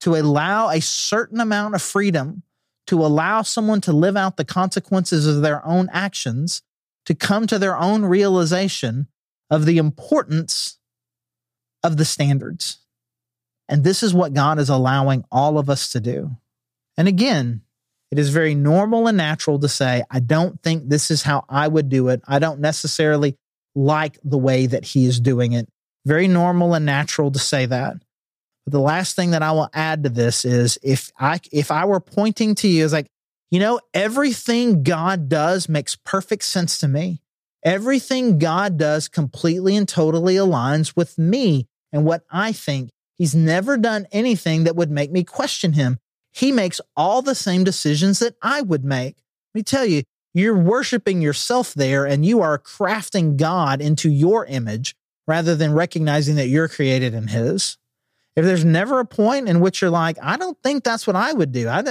to 0.00 0.14
allow 0.14 0.68
a 0.68 0.80
certain 0.80 1.40
amount 1.40 1.74
of 1.74 1.82
freedom 1.82 2.42
to 2.86 3.04
allow 3.04 3.42
someone 3.42 3.80
to 3.82 3.92
live 3.92 4.16
out 4.16 4.36
the 4.36 4.44
consequences 4.44 5.26
of 5.26 5.42
their 5.42 5.64
own 5.66 5.88
actions, 5.92 6.62
to 7.04 7.14
come 7.14 7.46
to 7.46 7.58
their 7.58 7.76
own 7.76 8.04
realization 8.04 9.08
of 9.50 9.66
the 9.66 9.78
importance 9.78 10.78
of 11.82 11.96
the 11.96 12.04
standards. 12.04 12.78
And 13.68 13.82
this 13.82 14.02
is 14.02 14.14
what 14.14 14.34
God 14.34 14.58
is 14.58 14.68
allowing 14.68 15.24
all 15.30 15.58
of 15.58 15.68
us 15.68 15.90
to 15.92 16.00
do. 16.00 16.36
And 16.96 17.08
again, 17.08 17.62
it 18.12 18.18
is 18.18 18.30
very 18.30 18.54
normal 18.54 19.08
and 19.08 19.16
natural 19.16 19.58
to 19.58 19.68
say, 19.68 20.04
I 20.10 20.20
don't 20.20 20.62
think 20.62 20.88
this 20.88 21.10
is 21.10 21.22
how 21.22 21.44
I 21.48 21.66
would 21.66 21.88
do 21.88 22.08
it. 22.08 22.22
I 22.26 22.38
don't 22.38 22.60
necessarily 22.60 23.36
like 23.74 24.18
the 24.22 24.38
way 24.38 24.66
that 24.66 24.84
he 24.84 25.06
is 25.06 25.18
doing 25.18 25.52
it. 25.52 25.68
Very 26.04 26.28
normal 26.28 26.74
and 26.74 26.86
natural 26.86 27.32
to 27.32 27.38
say 27.40 27.66
that. 27.66 27.96
But 28.66 28.72
the 28.72 28.80
last 28.80 29.14
thing 29.14 29.30
that 29.30 29.42
I 29.42 29.52
will 29.52 29.70
add 29.72 30.02
to 30.02 30.08
this 30.08 30.44
is 30.44 30.76
if 30.82 31.12
I 31.18 31.40
if 31.52 31.70
I 31.70 31.84
were 31.84 32.00
pointing 32.00 32.56
to 32.56 32.68
you 32.68 32.84
as 32.84 32.92
like, 32.92 33.06
you 33.50 33.60
know, 33.60 33.80
everything 33.94 34.82
God 34.82 35.28
does 35.28 35.68
makes 35.68 35.94
perfect 35.94 36.42
sense 36.42 36.78
to 36.78 36.88
me. 36.88 37.22
Everything 37.64 38.38
God 38.38 38.76
does 38.76 39.08
completely 39.08 39.76
and 39.76 39.88
totally 39.88 40.34
aligns 40.34 40.96
with 40.96 41.16
me 41.16 41.66
and 41.92 42.04
what 42.04 42.22
I 42.30 42.52
think. 42.52 42.90
He's 43.16 43.34
never 43.34 43.76
done 43.76 44.06
anything 44.12 44.64
that 44.64 44.76
would 44.76 44.90
make 44.90 45.10
me 45.10 45.24
question 45.24 45.72
him. 45.72 45.98
He 46.32 46.52
makes 46.52 46.80
all 46.96 47.22
the 47.22 47.34
same 47.34 47.64
decisions 47.64 48.18
that 48.18 48.34
I 48.42 48.62
would 48.62 48.84
make. 48.84 49.16
Let 49.54 49.60
me 49.60 49.62
tell 49.62 49.86
you, 49.86 50.02
you're 50.34 50.58
worshiping 50.58 51.22
yourself 51.22 51.72
there 51.72 52.04
and 52.04 52.26
you 52.26 52.42
are 52.42 52.58
crafting 52.58 53.36
God 53.36 53.80
into 53.80 54.10
your 54.10 54.44
image 54.44 54.94
rather 55.26 55.54
than 55.54 55.72
recognizing 55.72 56.34
that 56.36 56.48
you're 56.48 56.68
created 56.68 57.14
in 57.14 57.28
his. 57.28 57.78
If 58.36 58.44
there's 58.44 58.64
never 58.64 59.00
a 59.00 59.06
point 59.06 59.48
in 59.48 59.60
which 59.60 59.80
you're 59.80 59.90
like, 59.90 60.18
I 60.22 60.36
don't 60.36 60.58
think 60.62 60.84
that's 60.84 61.06
what 61.06 61.16
I 61.16 61.32
would 61.32 61.52
do. 61.52 61.68
I, 61.68 61.82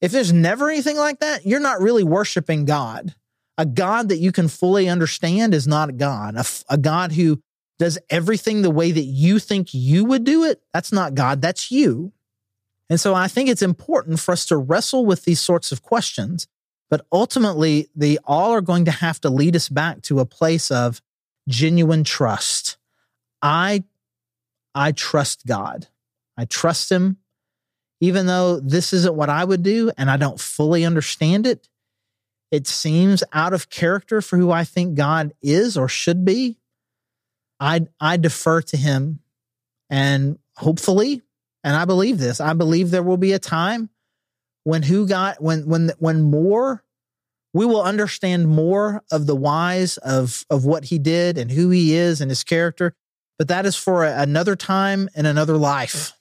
if 0.00 0.12
there's 0.12 0.32
never 0.32 0.68
anything 0.68 0.96
like 0.96 1.20
that, 1.20 1.46
you're 1.46 1.60
not 1.60 1.80
really 1.80 2.04
worshiping 2.04 2.64
God. 2.64 3.14
A 3.56 3.64
God 3.64 4.10
that 4.10 4.18
you 4.18 4.32
can 4.32 4.48
fully 4.48 4.88
understand 4.88 5.54
is 5.54 5.66
not 5.66 5.88
a 5.88 5.92
God. 5.92 6.36
A, 6.36 6.44
a 6.68 6.76
God 6.76 7.12
who 7.12 7.40
does 7.78 7.98
everything 8.10 8.62
the 8.62 8.70
way 8.70 8.90
that 8.90 9.00
you 9.00 9.38
think 9.38 9.72
you 9.72 10.04
would 10.04 10.24
do 10.24 10.44
it, 10.44 10.60
that's 10.72 10.92
not 10.92 11.14
God, 11.14 11.40
that's 11.40 11.70
you. 11.70 12.12
And 12.88 13.00
so 13.00 13.14
I 13.14 13.28
think 13.28 13.48
it's 13.48 13.62
important 13.62 14.20
for 14.20 14.32
us 14.32 14.46
to 14.46 14.56
wrestle 14.56 15.06
with 15.06 15.24
these 15.24 15.40
sorts 15.40 15.72
of 15.72 15.82
questions. 15.82 16.46
But 16.88 17.04
ultimately, 17.10 17.88
they 17.96 18.18
all 18.24 18.52
are 18.52 18.60
going 18.60 18.84
to 18.84 18.92
have 18.92 19.20
to 19.22 19.30
lead 19.30 19.56
us 19.56 19.68
back 19.68 20.02
to 20.02 20.20
a 20.20 20.26
place 20.26 20.70
of 20.70 21.02
genuine 21.48 22.04
trust. 22.04 22.76
I 23.42 23.84
I 24.76 24.92
trust 24.92 25.46
God. 25.46 25.88
I 26.36 26.44
trust 26.44 26.92
Him. 26.92 27.16
Even 28.00 28.26
though 28.26 28.60
this 28.60 28.92
isn't 28.92 29.14
what 29.14 29.30
I 29.30 29.42
would 29.42 29.62
do 29.62 29.90
and 29.96 30.10
I 30.10 30.18
don't 30.18 30.38
fully 30.38 30.84
understand 30.84 31.46
it, 31.46 31.66
it 32.50 32.66
seems 32.66 33.24
out 33.32 33.54
of 33.54 33.70
character 33.70 34.20
for 34.20 34.36
who 34.36 34.52
I 34.52 34.64
think 34.64 34.94
God 34.94 35.32
is 35.40 35.78
or 35.78 35.88
should 35.88 36.26
be. 36.26 36.58
I, 37.58 37.86
I 37.98 38.18
defer 38.18 38.60
to 38.60 38.76
Him. 38.76 39.20
And 39.88 40.38
hopefully, 40.56 41.22
and 41.64 41.74
I 41.74 41.86
believe 41.86 42.18
this, 42.18 42.38
I 42.38 42.52
believe 42.52 42.90
there 42.90 43.02
will 43.02 43.16
be 43.16 43.32
a 43.32 43.38
time 43.38 43.88
when 44.64 44.82
who 44.82 45.08
got, 45.08 45.42
when, 45.42 45.66
when, 45.66 45.92
when 45.98 46.20
more 46.20 46.84
we 47.54 47.64
will 47.64 47.82
understand 47.82 48.46
more 48.46 49.02
of 49.10 49.26
the 49.26 49.34
whys 49.34 49.96
of 49.96 50.44
of 50.50 50.66
what 50.66 50.84
he 50.84 50.98
did 50.98 51.38
and 51.38 51.50
who 51.50 51.70
he 51.70 51.94
is 51.94 52.20
and 52.20 52.30
his 52.30 52.44
character 52.44 52.94
but 53.38 53.48
that 53.48 53.66
is 53.66 53.76
for 53.76 54.04
another 54.04 54.56
time 54.56 55.08
and 55.14 55.26
another 55.26 55.56
life. 55.56 56.12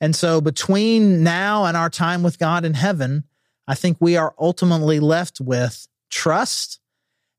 And 0.00 0.16
so 0.16 0.40
between 0.40 1.22
now 1.22 1.64
and 1.64 1.76
our 1.76 1.90
time 1.90 2.22
with 2.22 2.38
God 2.38 2.64
in 2.64 2.74
heaven, 2.74 3.24
I 3.68 3.74
think 3.74 3.98
we 4.00 4.16
are 4.16 4.34
ultimately 4.38 4.98
left 4.98 5.40
with 5.40 5.86
trust 6.10 6.80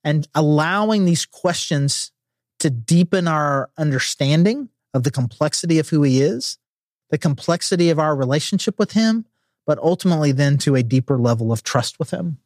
and 0.03 0.27
allowing 0.33 1.05
these 1.05 1.25
questions 1.25 2.11
to 2.59 2.69
deepen 2.69 3.27
our 3.27 3.69
understanding 3.77 4.69
of 4.93 5.03
the 5.03 5.11
complexity 5.11 5.79
of 5.79 5.89
who 5.89 6.03
he 6.03 6.21
is, 6.21 6.57
the 7.09 7.17
complexity 7.17 7.89
of 7.89 7.99
our 7.99 8.15
relationship 8.15 8.79
with 8.79 8.93
him, 8.93 9.25
but 9.65 9.79
ultimately 9.79 10.31
then 10.31 10.57
to 10.59 10.75
a 10.75 10.83
deeper 10.83 11.17
level 11.17 11.51
of 11.51 11.63
trust 11.63 11.99
with 11.99 12.11
him. 12.11 12.37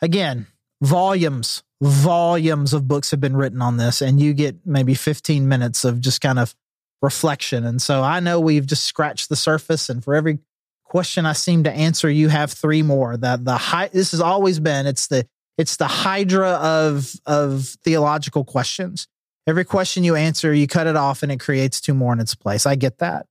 Again, 0.00 0.46
volumes 0.80 1.62
volumes 1.80 2.72
of 2.72 2.88
books 2.88 3.10
have 3.10 3.20
been 3.20 3.36
written 3.36 3.62
on 3.62 3.76
this, 3.76 4.02
and 4.02 4.20
you 4.20 4.34
get 4.34 4.56
maybe 4.64 4.94
15 4.94 5.48
minutes 5.48 5.84
of 5.84 6.00
just 6.00 6.20
kind 6.20 6.38
of 6.38 6.54
reflection. 7.00 7.64
And 7.64 7.80
so 7.80 8.02
I 8.02 8.20
know 8.20 8.40
we've 8.40 8.66
just 8.66 8.84
scratched 8.84 9.28
the 9.28 9.36
surface, 9.36 9.88
and 9.88 10.02
for 10.02 10.14
every 10.14 10.40
question 10.84 11.26
I 11.26 11.34
seem 11.34 11.64
to 11.64 11.72
answer, 11.72 12.10
you 12.10 12.28
have 12.28 12.52
three 12.52 12.82
more. 12.82 13.16
That 13.16 13.44
the 13.44 13.56
high 13.56 13.88
this 13.88 14.10
has 14.10 14.20
always 14.20 14.58
been 14.58 14.86
it's 14.86 15.06
the 15.06 15.26
it's 15.56 15.76
the 15.76 15.86
hydra 15.86 16.52
of 16.52 17.12
of 17.26 17.76
theological 17.84 18.44
questions. 18.44 19.06
Every 19.46 19.64
question 19.64 20.04
you 20.04 20.14
answer, 20.14 20.52
you 20.52 20.66
cut 20.66 20.86
it 20.86 20.96
off 20.96 21.22
and 21.22 21.32
it 21.32 21.40
creates 21.40 21.80
two 21.80 21.94
more 21.94 22.12
in 22.12 22.20
its 22.20 22.34
place. 22.34 22.66
I 22.66 22.74
get 22.74 22.98
that. 22.98 23.26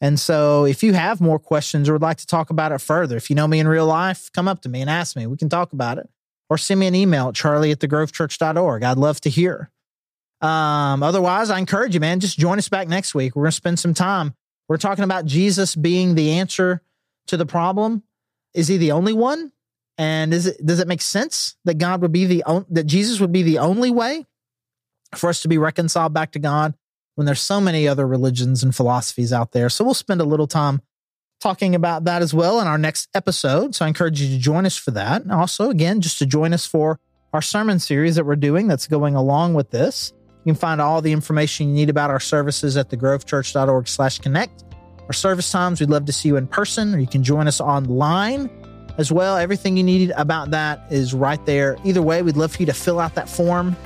And 0.00 0.18
so 0.18 0.64
if 0.64 0.82
you 0.82 0.94
have 0.94 1.20
more 1.20 1.38
questions 1.38 1.86
or 1.86 1.92
would 1.92 2.00
like 2.00 2.16
to 2.16 2.26
talk 2.26 2.48
about 2.48 2.72
it 2.72 2.80
further, 2.80 3.18
if 3.18 3.28
you 3.28 3.36
know 3.36 3.46
me 3.46 3.58
in 3.58 3.68
real 3.68 3.84
life, 3.84 4.30
come 4.32 4.48
up 4.48 4.62
to 4.62 4.70
me 4.70 4.80
and 4.80 4.88
ask 4.88 5.16
me. 5.16 5.26
We 5.26 5.36
can 5.36 5.50
talk 5.50 5.74
about 5.74 5.98
it 5.98 6.08
or 6.50 6.58
send 6.58 6.80
me 6.80 6.88
an 6.88 6.94
email 6.94 7.28
at 7.28 7.34
charlie 7.34 7.70
at 7.70 7.78
thegrovechurch.org. 7.78 8.82
I'd 8.82 8.98
love 8.98 9.20
to 9.22 9.30
hear. 9.30 9.70
Um, 10.42 11.02
otherwise, 11.02 11.48
I 11.48 11.58
encourage 11.58 11.94
you, 11.94 12.00
man, 12.00 12.18
just 12.20 12.38
join 12.38 12.58
us 12.58 12.68
back 12.68 12.88
next 12.88 13.14
week. 13.14 13.36
We're 13.36 13.44
going 13.44 13.52
to 13.52 13.56
spend 13.56 13.78
some 13.78 13.94
time. 13.94 14.34
We're 14.68 14.78
talking 14.78 15.04
about 15.04 15.24
Jesus 15.24 15.76
being 15.76 16.14
the 16.14 16.32
answer 16.32 16.82
to 17.28 17.36
the 17.36 17.46
problem. 17.46 18.02
Is 18.52 18.68
he 18.68 18.76
the 18.76 18.92
only 18.92 19.12
one? 19.12 19.52
And 19.96 20.32
is 20.32 20.46
it 20.46 20.64
does 20.64 20.80
it 20.80 20.88
make 20.88 21.02
sense 21.02 21.56
that 21.66 21.78
God 21.78 22.00
would 22.00 22.12
be 22.12 22.24
the 22.24 22.64
that 22.70 22.84
Jesus 22.84 23.20
would 23.20 23.32
be 23.32 23.42
the 23.42 23.58
only 23.58 23.90
way 23.90 24.26
for 25.14 25.28
us 25.28 25.42
to 25.42 25.48
be 25.48 25.58
reconciled 25.58 26.14
back 26.14 26.32
to 26.32 26.38
God 26.38 26.74
when 27.16 27.26
there's 27.26 27.40
so 27.40 27.60
many 27.60 27.86
other 27.86 28.06
religions 28.06 28.62
and 28.62 28.74
philosophies 28.74 29.32
out 29.32 29.52
there? 29.52 29.68
So 29.68 29.84
we'll 29.84 29.92
spend 29.92 30.22
a 30.22 30.24
little 30.24 30.46
time 30.46 30.80
talking 31.40 31.74
about 31.74 32.04
that 32.04 32.22
as 32.22 32.32
well 32.32 32.60
in 32.60 32.66
our 32.66 32.78
next 32.78 33.08
episode. 33.14 33.74
So 33.74 33.84
I 33.84 33.88
encourage 33.88 34.20
you 34.20 34.28
to 34.28 34.38
join 34.38 34.66
us 34.66 34.76
for 34.76 34.90
that. 34.92 35.22
And 35.22 35.32
also, 35.32 35.70
again, 35.70 36.00
just 36.00 36.18
to 36.18 36.26
join 36.26 36.52
us 36.52 36.66
for 36.66 37.00
our 37.32 37.42
sermon 37.42 37.78
series 37.78 38.16
that 38.16 38.24
we're 38.24 38.36
doing 38.36 38.66
that's 38.66 38.86
going 38.86 39.14
along 39.14 39.54
with 39.54 39.70
this. 39.70 40.12
You 40.44 40.52
can 40.52 40.58
find 40.58 40.80
all 40.80 41.02
the 41.02 41.12
information 41.12 41.68
you 41.68 41.74
need 41.74 41.90
about 41.90 42.10
our 42.10 42.20
services 42.20 42.76
at 42.76 42.88
thegrovechurch.org 42.90 43.88
slash 43.88 44.18
connect. 44.18 44.64
Our 45.06 45.12
service 45.12 45.50
times, 45.50 45.80
we'd 45.80 45.90
love 45.90 46.06
to 46.06 46.12
see 46.12 46.28
you 46.28 46.36
in 46.36 46.46
person, 46.46 46.94
or 46.94 46.98
you 46.98 47.06
can 47.06 47.22
join 47.22 47.48
us 47.48 47.60
online 47.60 48.48
as 48.96 49.12
well. 49.12 49.36
Everything 49.36 49.76
you 49.76 49.82
need 49.82 50.12
about 50.12 50.50
that 50.52 50.80
is 50.90 51.12
right 51.12 51.44
there. 51.46 51.76
Either 51.84 52.02
way, 52.02 52.22
we'd 52.22 52.36
love 52.36 52.52
for 52.52 52.62
you 52.62 52.66
to 52.66 52.72
fill 52.72 53.00
out 53.00 53.14
that 53.16 53.28
form 53.28 53.76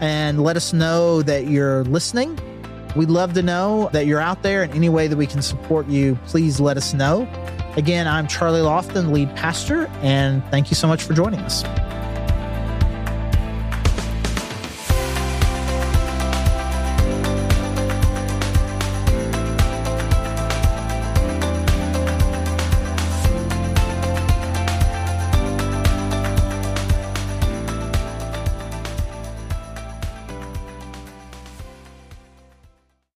and 0.00 0.42
let 0.42 0.56
us 0.56 0.72
know 0.72 1.22
that 1.22 1.46
you're 1.46 1.84
listening. 1.84 2.38
We'd 2.96 3.10
love 3.10 3.34
to 3.34 3.42
know 3.42 3.90
that 3.92 4.06
you're 4.06 4.20
out 4.20 4.42
there 4.42 4.64
in 4.64 4.70
any 4.72 4.88
way 4.88 5.06
that 5.06 5.16
we 5.16 5.26
can 5.26 5.42
support 5.42 5.86
you. 5.86 6.18
Please 6.26 6.58
let 6.58 6.78
us 6.78 6.94
know. 6.94 7.28
Again, 7.76 8.08
I'm 8.08 8.26
Charlie 8.26 8.60
Lofton, 8.60 9.12
lead 9.12 9.36
pastor, 9.36 9.86
and 10.00 10.42
thank 10.46 10.70
you 10.70 10.76
so 10.76 10.88
much 10.88 11.02
for 11.02 11.12
joining 11.12 11.40
us. 11.40 11.62